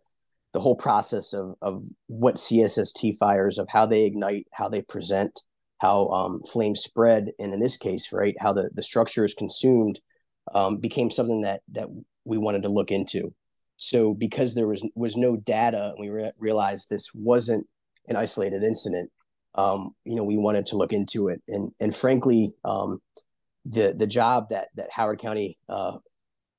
[0.54, 5.42] the whole process of of what CSST fires, of how they ignite, how they present,
[5.80, 10.00] how um, flames spread, and in this case, right, how the the structure is consumed,
[10.54, 11.88] um, became something that that
[12.26, 13.34] we wanted to look into.
[13.78, 17.66] So because there was was no data, and we re- realized this wasn't
[18.08, 19.10] an isolated incident.
[19.60, 23.02] Um, you know, we wanted to look into it, and and frankly, um,
[23.66, 25.98] the the job that that Howard County uh,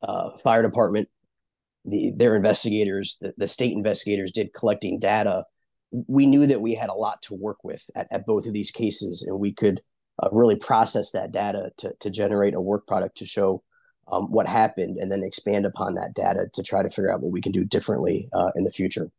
[0.03, 1.09] uh, Fire Department
[1.85, 5.45] the their investigators, the, the state investigators did collecting data,
[6.07, 8.71] we knew that we had a lot to work with at, at both of these
[8.71, 9.81] cases, and we could
[10.23, 13.63] uh, really process that data to, to generate a work product to show
[14.13, 17.33] um, what happened and then expand upon that data to try to figure out what
[17.33, 19.11] we can do differently uh, in the future.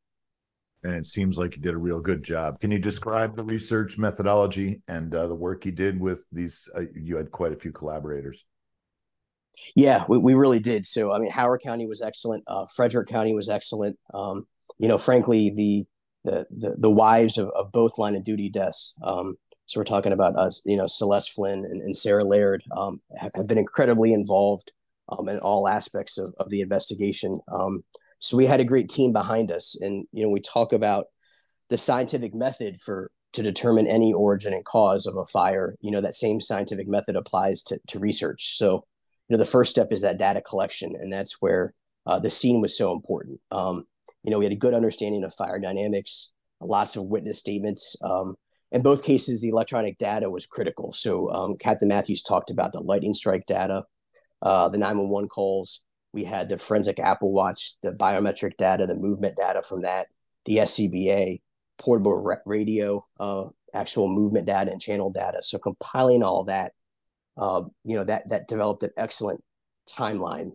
[0.84, 2.60] And it seems like you did a real good job.
[2.60, 6.68] Can you describe the research methodology and uh, the work you did with these?
[6.76, 8.46] Uh, you had quite a few collaborators.
[9.76, 10.86] Yeah, we, we really did.
[10.86, 12.44] So, I mean, Howard County was excellent.
[12.48, 13.98] Uh, Frederick County was excellent.
[14.14, 14.48] Um,
[14.80, 15.86] you know, frankly, the
[16.24, 18.98] the the, the wives of, of both line of duty deaths.
[19.04, 23.00] Um, so we're talking about us, you know, Celeste Flynn and, and Sarah Laird um,
[23.18, 24.74] have, have, been incredibly involved
[25.08, 27.38] um, in all aspects of, of the investigation.
[28.22, 31.08] So we had a great team behind us, and you know, we talk about
[31.70, 35.76] the scientific method for to determine any origin and cause of a fire.
[35.82, 38.58] You know, that same scientific method applies to to research.
[38.58, 38.86] So
[39.28, 41.74] you know, the first step is that data collection, and that's where
[42.06, 43.40] uh, the scene was so important.
[43.52, 43.84] Um,
[44.24, 47.96] you know, we had a good understanding of fire dynamics, lots of witness statements.
[48.04, 48.36] Um,
[48.72, 50.94] in both cases, the electronic data was critical.
[50.94, 53.84] So um, Captain Matthews talked about the lightning strike data,
[54.42, 55.84] uh, the 911 calls.
[56.14, 60.08] We had the forensic Apple Watch, the biometric data, the movement data from that,
[60.46, 61.42] the SCBA,
[61.78, 65.40] portable radio, uh, actual movement data and channel data.
[65.42, 66.74] So compiling all that,
[67.38, 69.44] uh, you know, that that developed an excellent
[69.90, 70.52] timeline.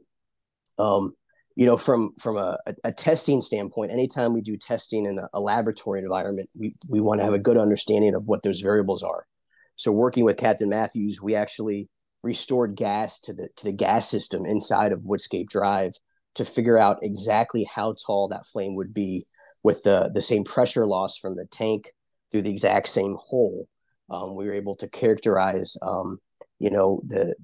[0.79, 1.13] Um,
[1.55, 5.41] you know, from from a, a, testing standpoint, anytime we do testing in a, a
[5.41, 9.27] laboratory environment, we, we want to have a good understanding of what those variables are.
[9.75, 11.89] So working with Captain Matthews, we actually
[12.27, 15.93] restored gas to the to the gas system inside of Woodscape Drive
[16.35, 19.27] to figure out exactly how tall that flame would be
[19.63, 21.93] with the the same pressure loss from the tank
[22.31, 23.69] through the exact same hole.
[24.11, 26.19] Um, we were able to characterize, um,
[26.59, 27.35] you know, the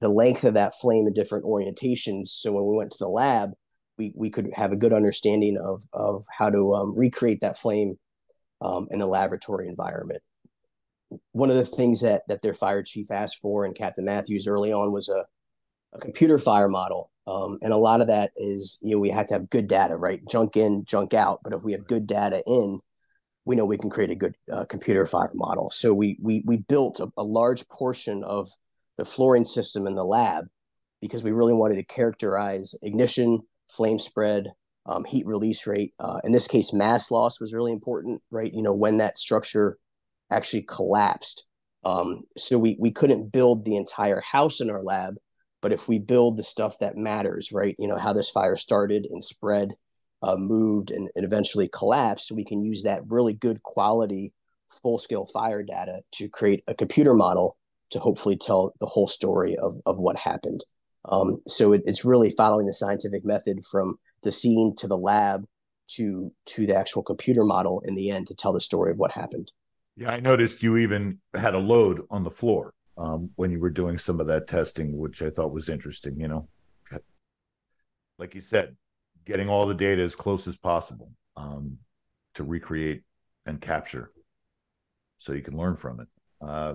[0.00, 2.28] the length of that flame in different orientations.
[2.28, 3.52] So when we went to the lab,
[3.96, 7.94] we we could have a good understanding of of how to um, recreate that flame
[8.60, 10.22] um, in the laboratory environment.
[11.32, 14.72] One of the things that that their fire chief asked for and Captain Matthews early
[14.72, 15.24] on was a,
[15.92, 17.10] a computer fire model.
[17.26, 19.96] Um, and a lot of that is, you know, we have to have good data,
[19.96, 20.20] right?
[20.28, 21.40] Junk in, junk out.
[21.42, 22.80] But if we have good data in,
[23.46, 25.70] we know we can create a good uh, computer fire model.
[25.70, 28.48] So we we we built a, a large portion of
[28.98, 30.46] the flooring system in the lab
[31.00, 34.52] because we really wanted to characterize ignition, flame spread,
[34.86, 35.92] um, heat release rate.
[35.98, 38.52] Uh, in this case, mass loss was really important, right?
[38.52, 39.78] You know, when that structure
[40.34, 41.46] actually collapsed.
[41.84, 45.16] Um, so we, we couldn't build the entire house in our lab,
[45.60, 47.76] but if we build the stuff that matters, right?
[47.78, 49.74] You know, how this fire started and spread,
[50.22, 54.32] uh, moved, and, and eventually collapsed, we can use that really good quality
[54.82, 57.56] full scale fire data to create a computer model
[57.90, 60.64] to hopefully tell the whole story of, of what happened.
[61.04, 65.44] Um, so it, it's really following the scientific method from the scene to the lab
[65.86, 69.12] to to the actual computer model in the end to tell the story of what
[69.12, 69.52] happened.
[69.96, 73.70] Yeah, I noticed you even had a load on the floor um, when you were
[73.70, 76.18] doing some of that testing, which I thought was interesting.
[76.18, 76.48] You know,
[78.18, 78.76] like you said,
[79.24, 81.78] getting all the data as close as possible um,
[82.34, 83.02] to recreate
[83.46, 84.10] and capture,
[85.18, 86.08] so you can learn from it.
[86.40, 86.74] Uh,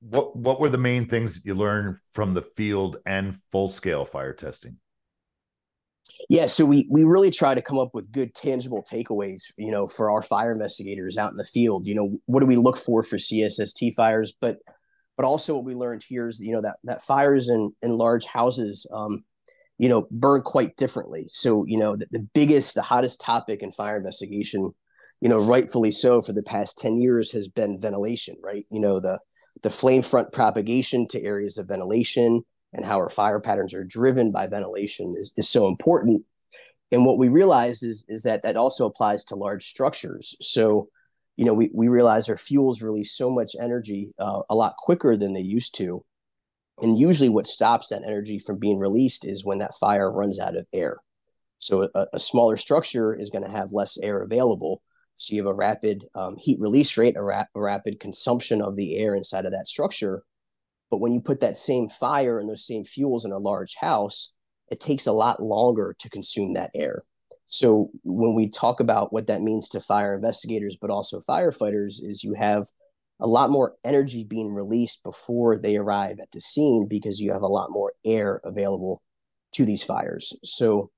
[0.00, 4.34] what what were the main things you learned from the field and full scale fire
[4.34, 4.76] testing?
[6.28, 9.86] Yeah, so we we really try to come up with good tangible takeaways, you know,
[9.86, 11.86] for our fire investigators out in the field.
[11.86, 14.58] You know, what do we look for for CSST fires, but
[15.16, 18.26] but also what we learned here is you know that that fires in in large
[18.26, 19.24] houses, um,
[19.78, 21.28] you know, burn quite differently.
[21.30, 24.72] So you know the, the biggest, the hottest topic in fire investigation,
[25.20, 28.66] you know, rightfully so for the past ten years has been ventilation, right?
[28.70, 29.18] You know the
[29.62, 34.32] the flame front propagation to areas of ventilation and how our fire patterns are driven
[34.32, 36.24] by ventilation is, is so important.
[36.92, 40.36] And what we realize is, is that that also applies to large structures.
[40.40, 40.88] So,
[41.36, 45.16] you know, we, we realize our fuels release so much energy uh, a lot quicker
[45.16, 46.04] than they used to.
[46.80, 50.56] And usually what stops that energy from being released is when that fire runs out
[50.56, 50.98] of air.
[51.60, 54.82] So a, a smaller structure is going to have less air available.
[55.16, 58.96] So you have a rapid um, heat release rate, a, a rapid consumption of the
[58.98, 60.24] air inside of that structure.
[60.94, 64.32] But when you put that same fire and those same fuels in a large house,
[64.70, 67.02] it takes a lot longer to consume that air.
[67.48, 72.22] So when we talk about what that means to fire investigators, but also firefighters, is
[72.22, 72.68] you have
[73.18, 77.42] a lot more energy being released before they arrive at the scene because you have
[77.42, 79.02] a lot more air available
[79.54, 80.32] to these fires.
[80.44, 80.92] So,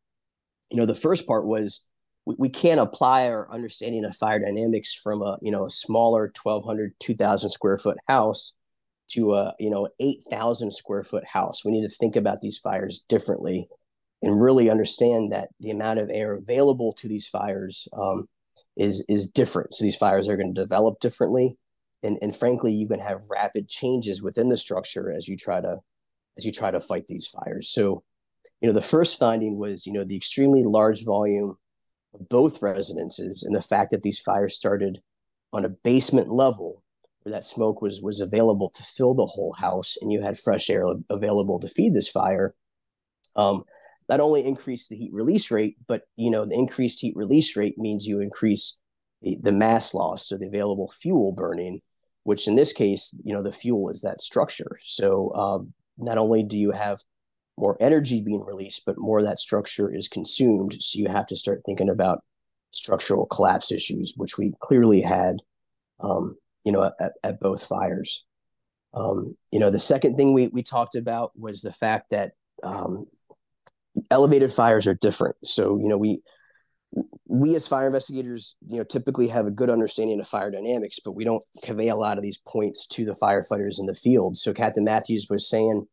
[0.70, 1.86] you know, the first part was
[2.26, 6.30] we, we can't apply our understanding of fire dynamics from a you know a smaller
[6.42, 8.55] 1200 2000 square foot house
[9.08, 11.64] to a you know 8000 square foot house.
[11.64, 13.68] We need to think about these fires differently
[14.22, 18.28] and really understand that the amount of air available to these fires um,
[18.76, 19.74] is is different.
[19.74, 21.58] So these fires are going to develop differently.
[22.02, 25.78] And and frankly you can have rapid changes within the structure as you try to
[26.36, 27.70] as you try to fight these fires.
[27.70, 28.02] So
[28.60, 31.56] you know the first finding was you know the extremely large volume
[32.14, 35.00] of both residences and the fact that these fires started
[35.52, 36.82] on a basement level
[37.26, 40.70] where that smoke was was available to fill the whole house and you had fresh
[40.70, 42.54] air available to feed this fire
[43.34, 43.64] um,
[44.08, 47.76] not only increase the heat release rate but you know the increased heat release rate
[47.78, 48.78] means you increase
[49.22, 51.80] the, the mass loss so the available fuel burning
[52.22, 54.78] which in this case you know the fuel is that structure.
[54.84, 57.00] So um, not only do you have
[57.58, 60.76] more energy being released but more that structure is consumed.
[60.78, 62.22] So you have to start thinking about
[62.70, 65.36] structural collapse issues which we clearly had
[65.98, 66.36] um,
[66.66, 68.24] you know, at, at both fires.
[68.92, 72.32] Um, you know, the second thing we, we talked about was the fact that
[72.64, 73.06] um,
[74.10, 75.36] elevated fires are different.
[75.44, 76.22] So, you know, we,
[77.26, 81.14] we as fire investigators, you know, typically have a good understanding of fire dynamics, but
[81.14, 84.36] we don't convey a lot of these points to the firefighters in the field.
[84.36, 85.86] So Captain Matthews was saying,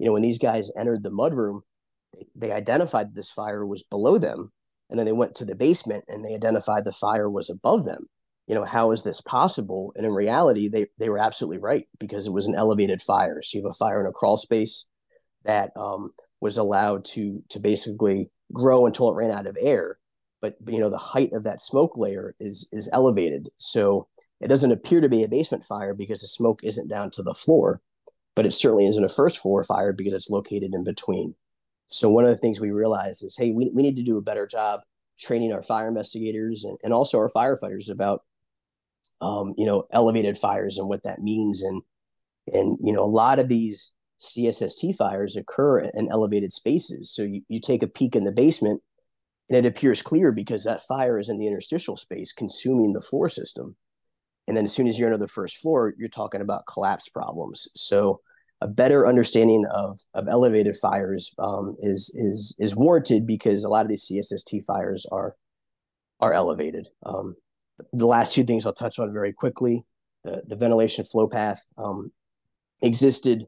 [0.00, 1.60] you know, when these guys entered the mudroom,
[2.12, 4.50] they, they identified this fire was below them.
[4.90, 8.08] And then they went to the basement and they identified the fire was above them
[8.46, 9.92] you know, how is this possible?
[9.96, 13.42] And in reality, they, they were absolutely right because it was an elevated fire.
[13.42, 14.86] So you have a fire in a crawl space
[15.44, 19.98] that um, was allowed to to basically grow until it ran out of air.
[20.40, 23.48] But you know, the height of that smoke layer is is elevated.
[23.56, 24.08] So
[24.40, 27.34] it doesn't appear to be a basement fire because the smoke isn't down to the
[27.34, 27.80] floor,
[28.34, 31.34] but it certainly isn't a first floor fire because it's located in between.
[31.88, 34.22] So one of the things we realized is, hey, we, we need to do a
[34.22, 34.80] better job
[35.18, 38.22] training our fire investigators and, and also our firefighters about
[39.20, 41.62] um, you know, elevated fires and what that means.
[41.62, 41.82] And,
[42.52, 47.10] and, you know, a lot of these CSST fires occur in elevated spaces.
[47.10, 48.82] So you, you take a peek in the basement
[49.48, 53.28] and it appears clear because that fire is in the interstitial space consuming the floor
[53.28, 53.76] system.
[54.48, 57.68] And then as soon as you're under the first floor, you're talking about collapse problems.
[57.74, 58.20] So
[58.60, 63.82] a better understanding of, of elevated fires um, is, is, is warranted because a lot
[63.82, 65.34] of these CSST fires are,
[66.20, 66.88] are elevated.
[67.04, 67.36] Um,
[67.92, 69.84] the last two things I'll touch on very quickly.
[70.24, 72.10] The, the ventilation flow path um,
[72.82, 73.44] existed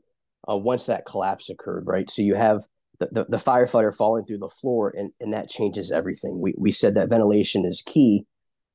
[0.49, 2.09] uh, once that collapse occurred, right?
[2.11, 2.63] So you have
[3.01, 6.41] the, the, the, firefighter falling through the floor, and, and that changes everything.
[6.43, 8.25] We, we said that ventilation is key,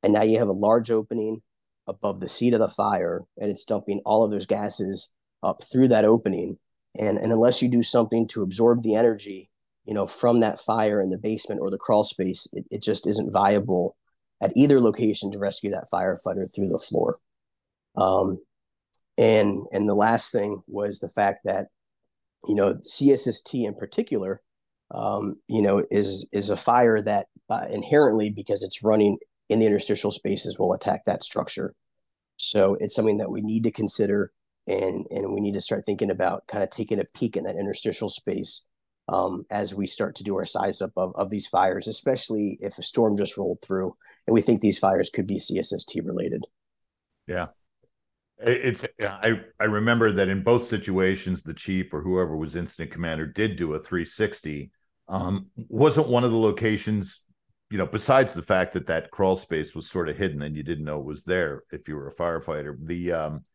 [0.01, 1.41] and now you have a large opening
[1.87, 5.09] above the seat of the fire, and it's dumping all of those gases
[5.41, 6.57] up through that opening.
[6.97, 9.49] And, and unless you do something to absorb the energy,
[9.85, 13.07] you know, from that fire in the basement or the crawl space, it, it just
[13.07, 13.97] isn't viable
[14.43, 17.17] at either location to rescue that firefighter through the floor.
[17.95, 18.39] Um,
[19.17, 21.67] and and the last thing was the fact that
[22.45, 24.41] you know CSST in particular,
[24.91, 29.17] um, you know, is is a fire that uh, inherently because it's running
[29.49, 31.73] in the interstitial spaces will attack that structure.
[32.35, 34.31] So it's something that we need to consider
[34.67, 37.55] and and we need to start thinking about kind of taking a peek in that
[37.55, 38.65] interstitial space
[39.07, 42.77] um, as we start to do our size up of, of these fires, especially if
[42.77, 43.95] a storm just rolled through
[44.27, 46.45] and we think these fires could be CSST related.
[47.27, 47.47] Yeah.
[48.39, 53.25] It's I I remember that in both situations the chief or whoever was incident commander
[53.25, 54.71] did do a 360.
[55.07, 57.21] Um, wasn't one of the locations,
[57.69, 60.63] you know, besides the fact that that crawl space was sort of hidden and you
[60.63, 62.75] didn't know it was there if you were a firefighter.
[62.81, 63.45] The um,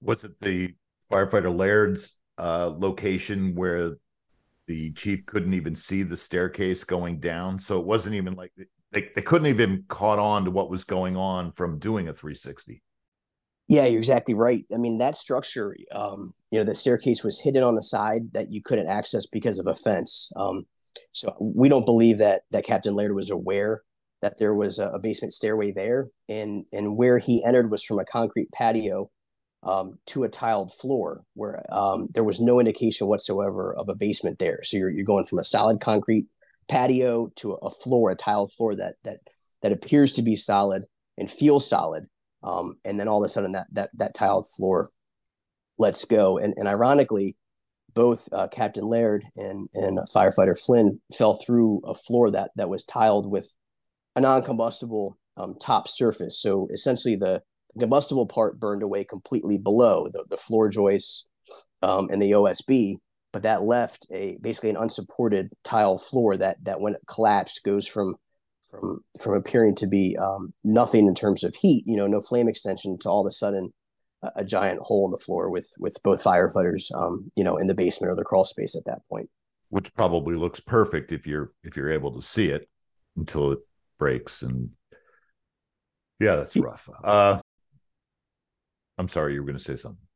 [0.00, 0.74] was it the
[1.10, 3.96] firefighter Laird's uh, location where
[4.70, 7.58] the chief couldn't even see the staircase going down.
[7.58, 8.52] So it wasn't even like
[8.92, 12.80] they, they couldn't even caught on to what was going on from doing a 360.
[13.66, 14.64] Yeah, you're exactly right.
[14.72, 18.52] I mean, that structure, um, you know, the staircase was hidden on the side that
[18.52, 20.30] you couldn't access because of a fence.
[20.36, 20.66] Um,
[21.10, 23.82] so we don't believe that that Captain Laird was aware
[24.22, 27.98] that there was a, a basement stairway there, and and where he entered was from
[27.98, 29.10] a concrete patio
[29.62, 34.38] um, to a tiled floor where um, there was no indication whatsoever of a basement
[34.38, 34.60] there.
[34.62, 36.26] So you're, you're going from a solid concrete
[36.68, 39.18] patio to a floor, a tiled floor that that
[39.62, 40.84] that appears to be solid
[41.18, 42.06] and feels solid.
[42.42, 44.90] Um, and then all of a sudden that that that tiled floor
[45.78, 46.38] lets go.
[46.38, 47.36] And and ironically,
[47.92, 52.84] both uh, Captain Laird and and firefighter Flynn fell through a floor that that was
[52.84, 53.54] tiled with
[54.16, 56.40] a non-combustible um, top surface.
[56.40, 57.42] So essentially the
[57.74, 61.26] the combustible part burned away completely below the, the floor joists
[61.82, 62.96] um, and the OSB,
[63.32, 67.86] but that left a basically an unsupported tile floor that that when it collapsed goes
[67.86, 68.16] from
[68.70, 72.48] from from appearing to be um, nothing in terms of heat, you know, no flame
[72.48, 73.72] extension to all of a sudden
[74.22, 77.66] a, a giant hole in the floor with with both firefighters, um, you know, in
[77.66, 79.28] the basement or the crawl space at that point.
[79.68, 82.68] Which probably looks perfect if you're if you're able to see it
[83.16, 83.58] until it
[83.98, 84.70] breaks and
[86.20, 86.88] yeah, that's rough.
[87.02, 87.40] Uh,
[89.00, 90.06] I'm sorry, you were going to say something.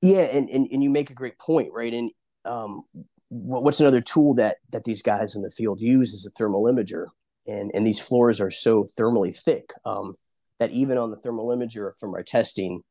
[0.00, 1.92] Yeah, and, and and you make a great point, right?
[1.92, 2.10] And
[2.44, 2.82] um,
[3.28, 7.06] what's another tool that that these guys in the field use is a thermal imager.
[7.46, 10.14] and and these floors are so thermally thick um,
[10.58, 12.82] that even on the thermal imager from our testing,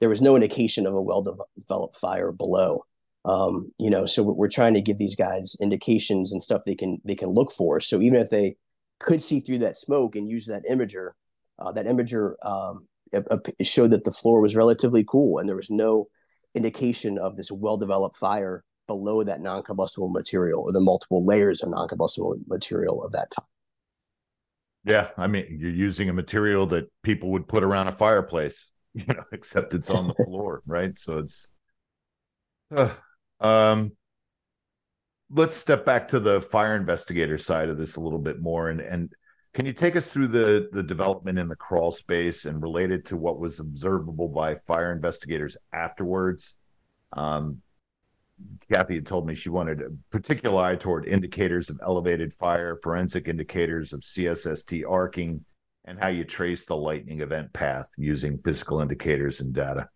[0.00, 2.84] there was no indication of a well-developed fire below.
[3.24, 6.98] Um, you know, so we're trying to give these guys indications and stuff they can
[7.04, 7.80] they can look for.
[7.80, 8.56] So even if they
[9.00, 11.10] could see through that smoke and use that imager,
[11.58, 12.86] uh, that imager um,
[13.62, 16.08] showed that the floor was relatively cool and there was no
[16.54, 22.36] indication of this well-developed fire below that non-combustible material or the multiple layers of non-combustible
[22.46, 23.44] material of that type.
[24.84, 29.04] Yeah, I mean, you're using a material that people would put around a fireplace, you
[29.06, 30.96] know, except it's on the floor, right?
[30.98, 31.50] So it's.
[32.74, 32.92] Uh,
[33.40, 33.92] um,
[35.30, 38.80] let's step back to the fire investigator side of this a little bit more, and
[38.80, 39.12] and
[39.56, 43.16] can you take us through the the development in the crawl space and related to
[43.16, 46.56] what was observable by fire investigators afterwards?
[47.14, 47.62] Um,
[48.70, 53.28] Kathy had told me she wanted a particular eye toward indicators of elevated fire, forensic
[53.28, 55.42] indicators of CSST arcing,
[55.86, 59.88] and how you trace the lightning event path using physical indicators and data.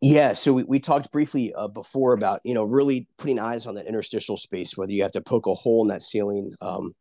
[0.00, 3.76] Yeah, so we, we talked briefly uh, before about you know really putting eyes on
[3.76, 6.92] that interstitial space, whether you have to poke a hole in that ceiling um,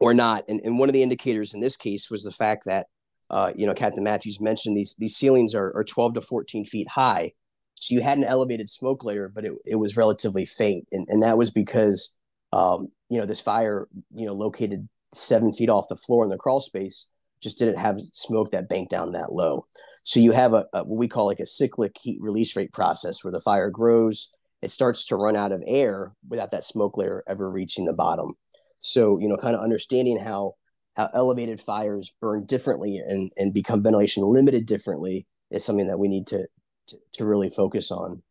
[0.00, 0.44] or not.
[0.48, 2.86] And, and one of the indicators in this case was the fact that
[3.30, 6.88] uh, you know Captain Matthews mentioned these these ceilings are, are 12 to 14 feet
[6.88, 7.32] high,
[7.80, 10.86] so you had an elevated smoke layer, but it, it was relatively faint.
[10.92, 12.14] And, and that was because,
[12.52, 16.36] um, you know, this fire, you know, located seven feet off the floor in the
[16.36, 17.08] crawl space
[17.42, 19.66] just didn't have smoke that banked down that low.
[20.02, 23.22] So you have a, a, what we call like a cyclic heat release rate process
[23.22, 27.22] where the fire grows, it starts to run out of air without that smoke layer
[27.28, 28.32] ever reaching the bottom.
[28.80, 30.54] So, you know, kind of understanding how
[30.96, 36.08] how elevated fires burn differently and, and become ventilation limited differently is something that we
[36.08, 36.46] need to
[36.88, 38.22] to, to really focus on.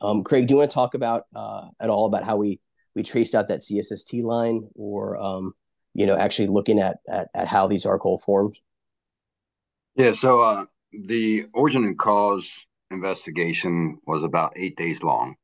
[0.00, 2.60] Um, Craig, do you want to talk about uh, at all about how we
[2.94, 5.54] we traced out that CSST line, or um,
[5.94, 8.58] you know, actually looking at, at at how these arc hole formed?
[9.94, 10.12] Yeah.
[10.12, 12.50] So uh, the origin and cause
[12.90, 15.36] investigation was about eight days long.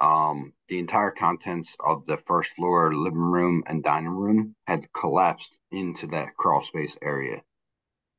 [0.00, 5.58] Um, the entire contents of the first floor living room and dining room had collapsed
[5.70, 7.42] into that crawl space area.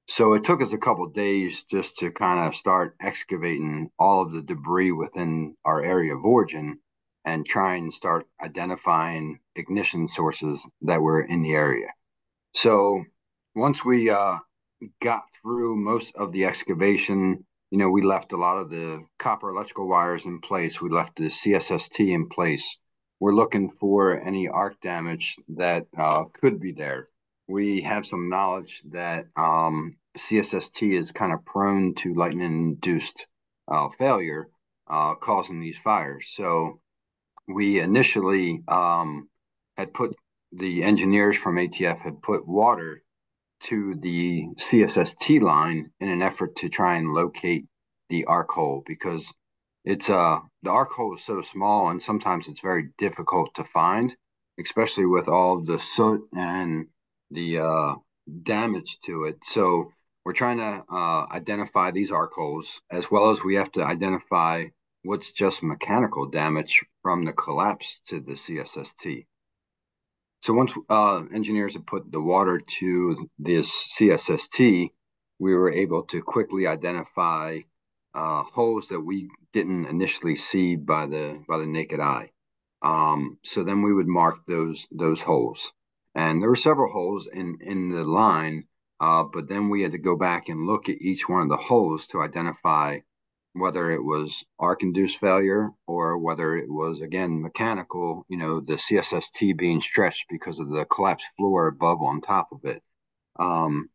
[0.08, 4.32] So it took us a couple days just to kind of start excavating all of
[4.32, 6.80] the debris within our area of origin
[7.24, 11.88] and try and start identifying ignition sources that were in the area.
[12.54, 13.06] So
[13.56, 14.40] once we uh,
[15.02, 19.50] got through most of the excavation, you know, we left a lot of the copper
[19.50, 20.82] electrical wires in place.
[20.82, 22.78] We left the CSST in place.
[23.22, 27.08] We're looking for any arc damage that uh, could be there.
[27.48, 32.42] We have some knowledge that um, CSST is kind of prone to lightning
[32.72, 33.26] induced
[33.70, 34.50] uh, failure,
[34.90, 36.30] uh, causing these fires.
[36.36, 36.82] So
[37.48, 39.30] we initially um,
[39.78, 40.14] had put
[40.52, 43.02] the engineers from ATF had put water
[43.64, 47.66] to the CSST line in an effort to try and locate
[48.10, 49.32] the arc hole because
[49.86, 54.16] it's uh the arc hole is so small and sometimes it's very difficult to find,
[54.60, 56.88] especially with all the soot and
[57.32, 57.96] the uh,
[58.44, 59.38] damage to it.
[59.44, 59.92] So
[60.24, 64.66] we're trying to uh, identify these arc holes as well as we have to identify
[65.04, 69.26] what's just mechanical damage from the collapse to the CSST.
[70.42, 74.92] So once uh, engineers had put the water to this CSST,
[75.40, 77.60] we were able to quickly identify
[78.14, 82.32] uh, holes that we didn't initially see by the by the naked eye.
[82.82, 85.74] Um, so then we would mark those those holes,
[86.16, 88.66] and there were several holes in in the line
[89.02, 91.58] uh, but then we had to go back and look at each one of the
[91.58, 93.00] holes to identify
[93.54, 98.78] whether it was arc induced failure or whether it was, again, mechanical, you know, the
[98.78, 102.82] CSST being stretched because of the collapsed floor above on top of it.
[103.38, 103.90] Um,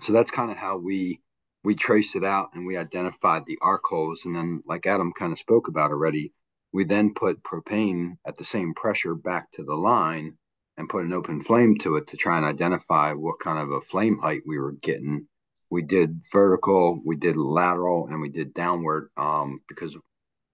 [0.00, 1.20] so that's kind of how we
[1.62, 4.24] we traced it out and we identified the arc holes.
[4.24, 6.32] And then, like Adam kind of spoke about already,
[6.72, 10.38] we then put propane at the same pressure back to the line
[10.76, 13.80] and put an open flame to it to try and identify what kind of a
[13.82, 15.26] flame height we were getting.
[15.70, 19.96] We did vertical, we did lateral, and we did downward um, because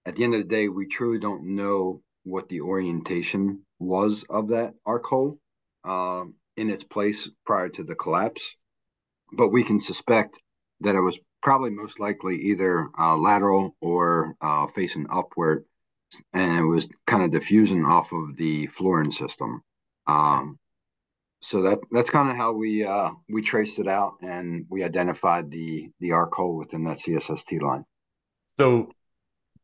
[0.04, 4.48] at the end of the day, we truly don't know what the orientation was of
[4.48, 5.38] that arc hole
[5.84, 6.24] uh,
[6.56, 8.56] in its place prior to the collapse.
[9.32, 10.38] But we can suspect
[10.80, 15.64] that it was probably most likely either uh, lateral or uh, facing upward,
[16.32, 19.62] and it was kind of diffusing off of the flooring system.
[20.06, 20.58] Um,
[21.40, 25.50] so that that's kind of how we uh, we traced it out and we identified
[25.50, 27.84] the the arc hole within that CSST line.
[28.58, 28.90] So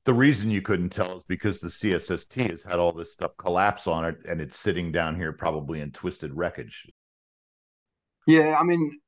[0.04, 3.86] the reason you couldn't tell is because the CSST has had all this stuff collapse
[3.86, 6.88] on it and it's sitting down here probably in twisted wreckage.
[8.26, 9.00] Yeah, I mean,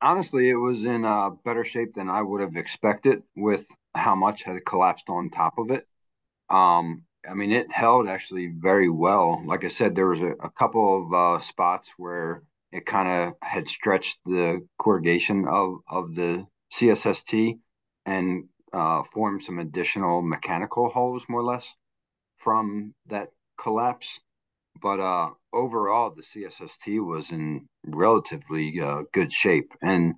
[0.00, 4.42] honestly, it was in uh, better shape than I would have expected with how much
[4.42, 5.84] had collapsed on top of it.
[6.50, 9.42] Um, I mean, it held actually very well.
[9.44, 13.34] Like I said, there was a, a couple of uh, spots where it kind of
[13.42, 17.58] had stretched the corrugation of of the CSST
[18.06, 21.74] and uh, formed some additional mechanical holes, more or less,
[22.38, 24.20] from that collapse.
[24.80, 30.14] But uh, overall, the CSST was in relatively uh, good shape, and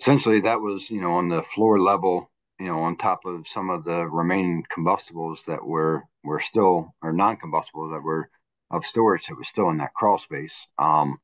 [0.00, 3.70] essentially that was, you know, on the floor level you know, on top of some
[3.70, 8.30] of the remaining combustibles that were were still or non-combustibles that were
[8.70, 10.66] of storage that was still in that crawl space.
[10.78, 11.18] Um,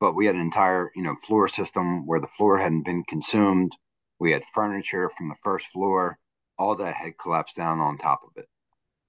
[0.00, 3.72] but we had an entire, you know, floor system where the floor hadn't been consumed.
[4.18, 6.18] We had furniture from the first floor.
[6.58, 8.48] All that had collapsed down on top of it.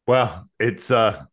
[0.06, 1.26] Well, it's uh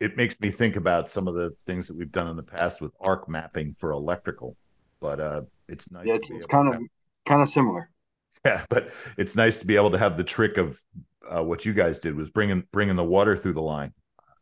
[0.00, 2.80] it makes me think about some of the things that we've done in the past
[2.80, 4.56] with arc mapping for electrical.
[5.00, 6.06] But uh it's nice.
[6.06, 6.80] Yeah, it's, it's kind of
[7.26, 7.90] kind of similar.
[8.44, 10.80] Yeah, but it's nice to be able to have the trick of
[11.28, 13.92] uh, what you guys did was bringing bringing the water through the line.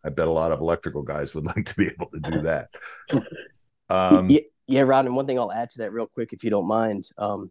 [0.04, 2.68] I bet a lot of electrical guys would like to be able to do that.
[3.88, 5.06] Um, yeah, yeah, Rod.
[5.06, 7.08] And one thing I'll add to that real quick, if you don't mind.
[7.18, 7.50] Um,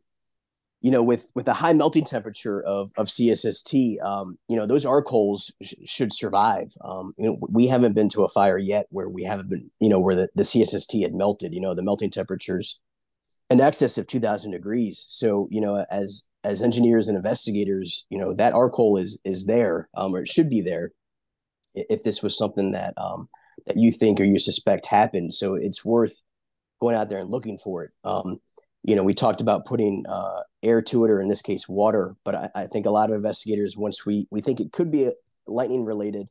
[0.82, 4.86] you know, with with a high melting temperature of of CSST, um, you know, those
[4.86, 6.72] arc holes sh- should survive.
[6.82, 9.90] Um, you know, we haven't been to a fire yet where we haven't been, you
[9.90, 11.54] know, where the, the CSST had melted.
[11.56, 12.80] You know, the melting temperatures
[13.50, 15.06] in excess of 2000 degrees.
[15.10, 19.46] So, you know, as as engineers and investigators, you know, that arc hole is is
[19.46, 20.92] there, um, or it should be there,
[21.74, 23.28] if this was something that um,
[23.66, 25.34] that you think or you suspect happened.
[25.34, 26.22] So it's worth
[26.80, 27.92] going out there and looking for it.
[28.04, 28.40] Um,
[28.84, 32.16] you know, we talked about putting uh, air to it, or in this case, water.
[32.24, 35.12] But I, I, think a lot of investigators, once we we think it could be
[35.48, 36.28] lightning related,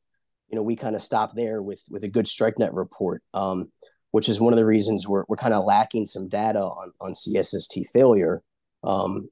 [0.49, 3.73] you know, we kind of stop there with with a good StrikeNet report, um,
[4.13, 7.15] which is one of the reasons we're we're kind of lacking some data on on
[7.15, 8.43] CSST failure.
[8.85, 9.29] Um,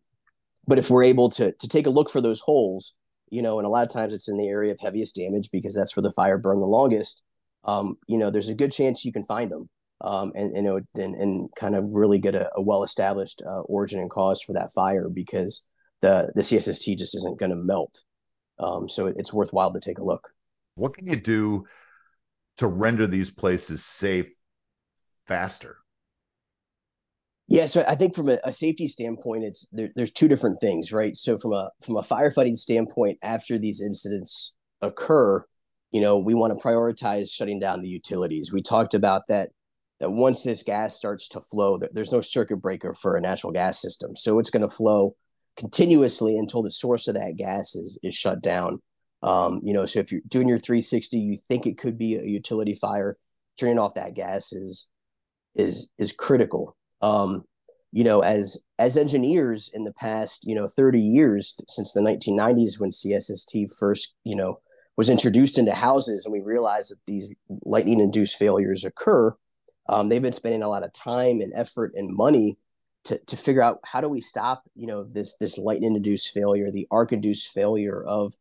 [0.66, 2.94] but if we're able to to take a look for those holes,
[3.30, 5.74] you know, and a lot of times it's in the area of heaviest damage because
[5.74, 7.22] that's where the fire burned the longest.
[7.64, 9.68] Um, you know, there's a good chance you can find them.
[10.00, 14.10] Um, and, and, and, and kind of really get a, a well-established uh, origin and
[14.10, 15.64] cause for that fire because
[16.00, 18.02] the the CSST just isn't going to melt.
[18.58, 20.28] Um, so it's worthwhile to take a look.
[20.74, 21.64] What can you do
[22.58, 24.32] to render these places safe
[25.26, 25.76] faster?
[27.52, 30.90] Yeah, so I think from a, a safety standpoint, it's there, there's two different things,
[30.90, 31.14] right?
[31.14, 35.44] So from a from a firefighting standpoint, after these incidents occur,
[35.90, 38.54] you know, we want to prioritize shutting down the utilities.
[38.54, 39.50] We talked about that
[40.00, 43.78] that once this gas starts to flow, there's no circuit breaker for a natural gas
[43.82, 45.14] system, so it's going to flow
[45.58, 48.80] continuously until the source of that gas is is shut down.
[49.22, 52.22] Um, you know, so if you're doing your 360, you think it could be a
[52.22, 53.18] utility fire,
[53.58, 54.88] turning off that gas is
[55.54, 57.44] is is critical um,
[57.92, 62.80] you know, as as engineers in the past, you know, 30 years since the 1990s
[62.80, 64.60] when CSST first, you know,
[64.96, 67.34] was introduced into houses and we realized that these
[67.64, 69.34] lightning induced failures occur,
[69.88, 72.56] um, they've been spending a lot of time and effort and money
[73.04, 76.70] to, to figure out how do we stop, you know, this this lightning induced failure,
[76.70, 78.34] the arc induced failure of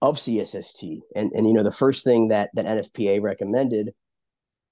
[0.00, 1.00] of CSST.
[1.16, 3.94] And and you know, the first thing that that NFPA recommended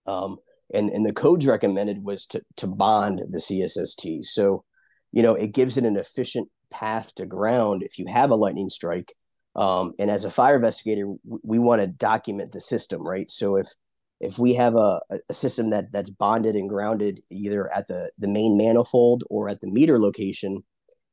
[0.06, 0.36] um,
[0.72, 4.24] and and the codes recommended was to to bond the CSST.
[4.26, 4.64] So,
[5.12, 8.70] you know, it gives it an efficient path to ground if you have a lightning
[8.70, 9.14] strike.
[9.56, 13.30] Um, and as a fire investigator, we, we want to document the system, right?
[13.30, 13.68] So if
[14.20, 18.28] if we have a, a system that that's bonded and grounded either at the the
[18.28, 20.64] main manifold or at the meter location,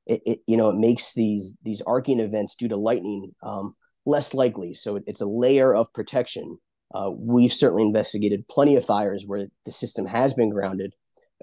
[0.06, 3.76] it, it you know it makes these these arcing events due to lightning um,
[4.06, 4.74] less likely.
[4.74, 6.58] So it's a layer of protection
[6.96, 10.94] uh, we've certainly investigated plenty of fires where the system has been grounded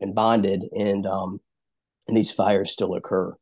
[0.00, 1.40] and bonded, and um,
[2.09, 3.36] and these fires still occur.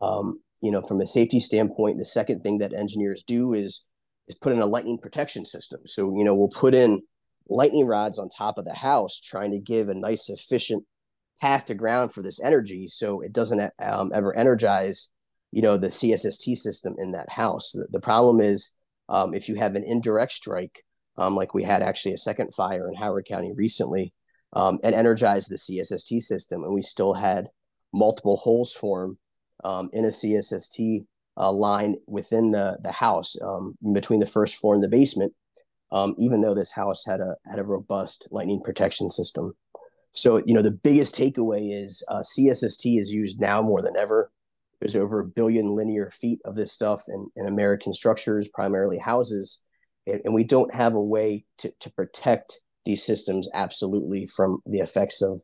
[0.00, 3.84] Um, you know, from a safety standpoint, the second thing that engineers do is
[4.28, 5.80] is put in a lightning protection system.
[5.86, 7.02] So you know, we'll put in
[7.48, 10.84] lightning rods on top of the house, trying to give a nice, efficient
[11.40, 15.10] path to ground for this energy, so it doesn't um, ever energize,
[15.50, 17.72] you know, the CSST system in that house.
[17.72, 18.74] The, the problem is
[19.08, 20.84] um, if you have an indirect strike,
[21.18, 24.14] um, like we had actually a second fire in Howard County recently,
[24.54, 27.48] um, and energized the CSST system, and we still had
[27.92, 29.18] multiple holes form
[29.64, 31.04] um, in a CSST
[31.36, 35.34] uh, line within the the house um, between the first floor and the basement.
[35.90, 39.54] Um, even though this house had a had a robust lightning protection system,
[40.12, 44.30] so you know the biggest takeaway is uh, CSST is used now more than ever.
[44.80, 49.60] There's over a billion linear feet of this stuff in, in American structures, primarily houses
[50.24, 55.22] and, we don't have a way to, to protect these systems absolutely from the effects
[55.22, 55.42] of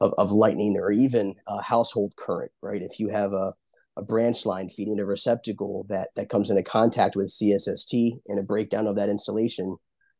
[0.00, 2.82] of, of lightning or even a household current, right?
[2.82, 3.52] If you have a,
[3.96, 8.44] a branch line feeding a receptacle that, that comes into contact with CSST and a
[8.44, 9.76] breakdown of that insulation,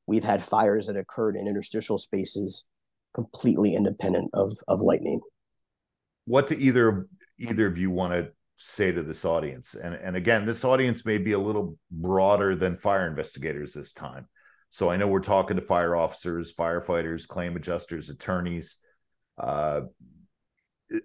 [0.06, 2.64] we've had fires that occurred in interstitial spaces
[3.14, 5.20] completely independent of, of lightning.
[6.26, 7.08] What do either
[7.38, 9.74] either of you want to say to this audience?
[9.74, 14.28] And and again, this audience may be a little broader than fire investigators this time.
[14.70, 18.78] So I know we're talking to fire officers, firefighters, claim adjusters, attorneys.
[19.38, 19.82] Uh,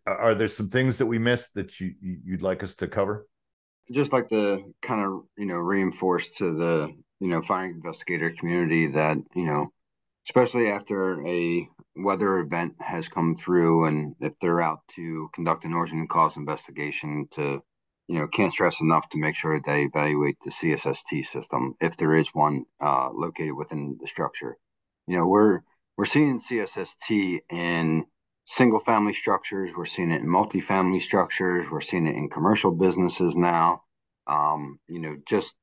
[0.06, 3.28] are there some things that we missed that you you'd like us to cover?
[3.92, 8.88] Just like to kind of you know reinforce to the you know fire investigator community
[8.88, 9.72] that you know
[10.28, 15.74] especially after a weather event has come through and if they're out to conduct an
[15.74, 17.62] origin cause investigation to
[18.08, 22.16] you know can't stress enough to make sure they evaluate the csst system if there
[22.16, 24.58] is one uh, located within the structure
[25.08, 25.62] you know we're
[25.98, 28.06] we're seeing csst in
[28.46, 29.72] single family structures.
[29.76, 31.70] We're seeing it in multifamily structures.
[31.70, 33.84] We're seeing it in commercial businesses now.
[34.28, 35.56] Um, you know, just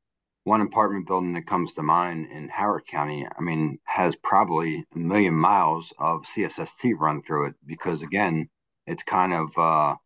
[0.44, 4.98] one apartment building that comes to mind in Howard County, I mean, has probably a
[4.98, 8.48] million miles of CSST run through it because, again,
[8.86, 9.96] it's kind of, uh,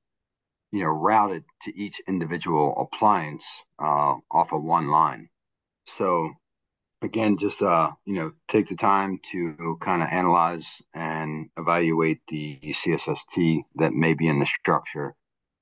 [0.73, 3.47] you know, routed to each individual appliance
[3.79, 5.29] uh, off of one line.
[5.87, 6.33] So
[7.03, 12.59] again, just uh, you know, take the time to kind of analyze and evaluate the
[12.65, 15.15] CSST that may be in the structure.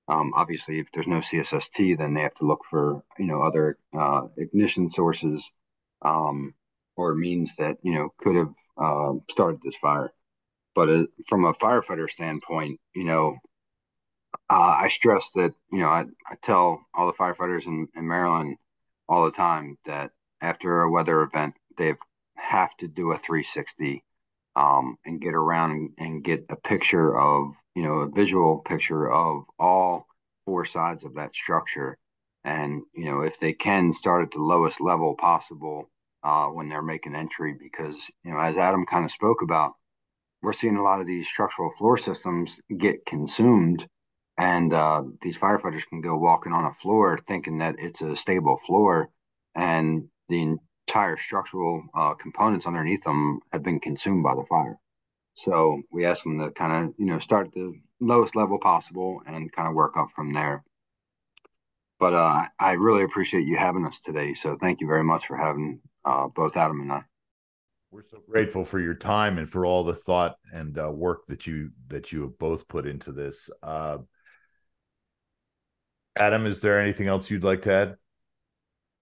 [0.09, 3.79] Um, obviously, if there's no CSST, then they have to look for you know other
[3.97, 5.51] uh, ignition sources
[6.03, 6.55] um,
[6.97, 10.13] or means that you know could have uh, started this fire.
[10.75, 13.37] But uh, from a firefighter standpoint, you know,
[14.51, 18.57] uh, I stress that you know I, I tell all the firefighters in, in Maryland
[19.09, 21.95] all the time that after a weather event, they
[22.37, 24.05] have to do a 360
[24.57, 29.11] um, and get around and, and, get a picture of, you know, a visual picture
[29.11, 30.07] of all
[30.47, 31.99] four sides of that structure.
[32.45, 35.91] And, you know, if they can start at the lowest level possible
[36.25, 39.73] uh, when they're making entry, because, you know, as Adam kind of spoke about,
[40.43, 43.87] we're seeing a lot of these structural floor systems get consumed
[44.39, 48.57] and uh, these firefighters can go walking on a floor thinking that it's a stable
[48.57, 49.11] floor
[49.55, 50.59] and the
[50.89, 54.79] entire structural uh, components underneath them have been consumed by the fire.
[55.35, 59.23] So we ask them to kind of, you know, start at the lowest level possible
[59.27, 60.63] and kind of work up from there.
[61.99, 64.35] But uh, I really appreciate you having us today.
[64.35, 67.03] So thank you very much for having uh, both Adam and I.
[67.93, 71.47] We're so grateful for your time and for all the thought and uh, work that
[71.47, 73.51] you that you have both put into this.
[73.63, 73.99] Uh,
[76.17, 77.97] Adam, is there anything else you'd like to add?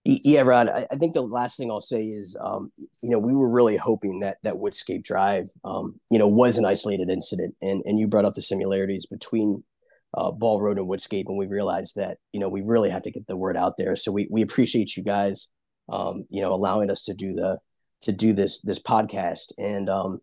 [0.04, 0.68] Yeah, Rod.
[0.70, 2.72] I, I, think the last thing I'll say is, um,
[3.02, 6.64] you know, we were really hoping that that Woodscape Drive, um, you know, was an
[6.64, 9.62] isolated incident, and and you brought up the similarities between
[10.14, 13.10] uh, Ball Road and Woodscape, and we realized that you know we really have to
[13.10, 13.94] get the word out there.
[13.94, 15.50] So we we appreciate you guys,
[15.90, 17.58] um, you know, allowing us to do the
[18.02, 20.20] to do this this podcast, and um,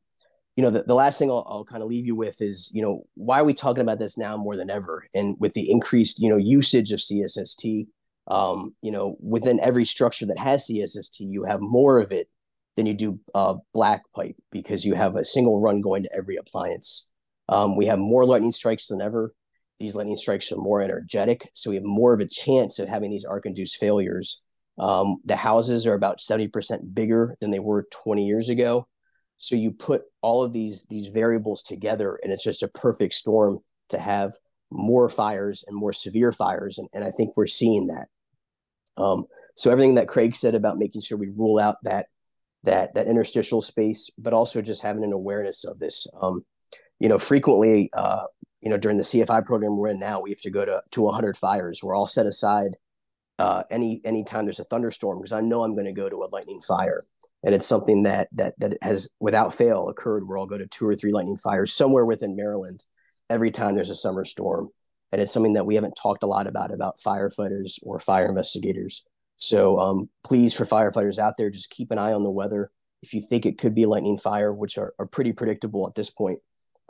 [0.56, 2.82] you know, the, the last thing I'll, I'll kind of leave you with is, you
[2.82, 5.06] know, why are we talking about this now more than ever?
[5.14, 7.86] And with the increased, you know, usage of CSST
[8.28, 12.30] um, you know, within every structure that has CSST, you have more of it
[12.76, 16.36] than you do uh, black pipe because you have a single run going to every
[16.36, 17.10] appliance.
[17.50, 19.34] Um, we have more lightning strikes than ever.
[19.80, 23.12] These lightning strikes are more energetic, so we have more of a chance of having
[23.12, 24.42] these arc-induced failures.
[24.80, 28.88] Um, the houses are about 70% bigger than they were 20 years ago.
[29.38, 33.60] So you put all of these these variables together, and it's just a perfect storm
[33.90, 34.34] to have
[34.72, 36.78] more fires and more severe fires.
[36.78, 38.08] And, and I think we're seeing that.
[38.98, 39.26] Um,
[39.56, 42.08] so everything that Craig said about making sure we rule out that
[42.64, 46.08] that that interstitial space, but also just having an awareness of this.
[46.22, 46.44] Um,
[47.00, 48.24] you know, frequently, uh,
[48.62, 51.02] you know, during the CFI program we're in now, we have to go to to
[51.02, 51.82] 100 fires.
[51.84, 52.76] We're all set aside
[53.40, 56.30] uh, any anytime there's a thunderstorm because I know I'm going to go to a
[56.32, 57.06] lightning fire,
[57.44, 60.88] and it's something that that that has without fail occurred where I'll go to two
[60.88, 62.84] or three lightning fires somewhere within Maryland
[63.30, 64.70] every time there's a summer storm
[65.12, 69.06] and it's something that we haven't talked a lot about about firefighters or fire investigators.
[69.38, 72.72] So um, please, for firefighters out there, just keep an eye on the weather.
[73.04, 76.10] If you think it could be lightning fire, which are, are pretty predictable at this
[76.10, 76.40] point,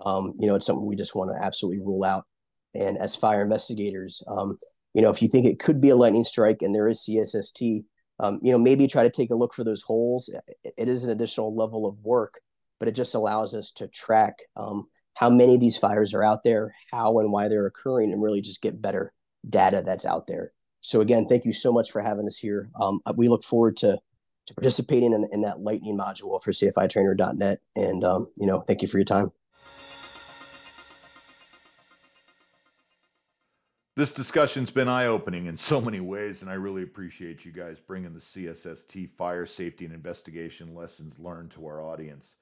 [0.05, 2.25] um, you know, it's something we just want to absolutely rule out.
[2.73, 4.57] And as fire investigators, um,
[4.93, 7.83] you know, if you think it could be a lightning strike and there is CSST,
[8.19, 10.29] um, you know, maybe try to take a look for those holes.
[10.63, 12.39] It, it is an additional level of work,
[12.79, 14.87] but it just allows us to track um,
[15.17, 18.39] how many of these fires are out there, how and why they're occurring, and really
[18.39, 19.13] just get better
[19.49, 20.51] data that's out there.
[20.81, 22.69] So again, thank you so much for having us here.
[22.79, 23.99] Um, we look forward to
[24.45, 27.59] to participating in, in that lightning module for CFItrainer.net.
[27.75, 29.31] And um, you know, thank you for your time.
[33.95, 37.79] This discussion's been eye opening in so many ways, and I really appreciate you guys
[37.79, 42.35] bringing the CSST fire safety and investigation lessons learned to our audience.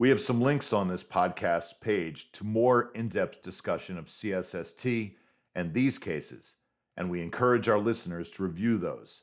[0.00, 5.14] We have some links on this podcast page to more in depth discussion of CSST
[5.54, 6.56] and these cases,
[6.96, 9.22] and we encourage our listeners to review those.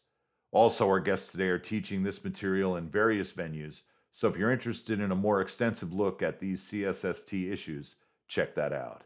[0.54, 5.02] Also, our guests today are teaching this material in various venues, so if you're interested
[5.02, 7.98] in a more extensive look at these CSST issues,
[8.30, 9.04] check that out.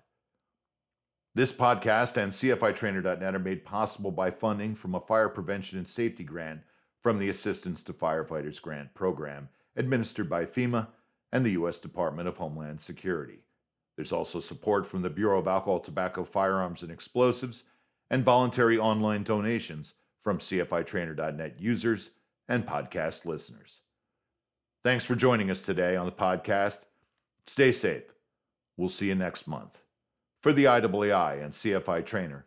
[1.34, 6.24] This podcast and CFITrainer.net are made possible by funding from a fire prevention and safety
[6.24, 6.62] grant
[7.02, 10.88] from the Assistance to Firefighters Grant Program, administered by FEMA
[11.36, 11.82] and the U.S.
[11.82, 13.40] Department of Homeland Security.
[13.98, 17.66] There's also support from the Bureau of Alcohol, Tobacco, Firearms, and Explosives,
[18.10, 22.12] and voluntary online donations from CFITrainer.net users
[22.48, 23.82] and podcast listeners.
[24.86, 26.86] Thanks for joining us today on the podcast.
[27.46, 28.04] Stay safe.
[28.78, 29.84] We'll see you next month.
[30.42, 32.46] For the IAAI and CFI Trainer,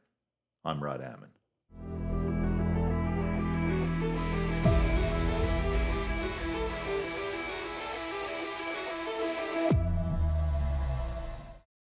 [0.64, 1.38] I'm Rod Ammon.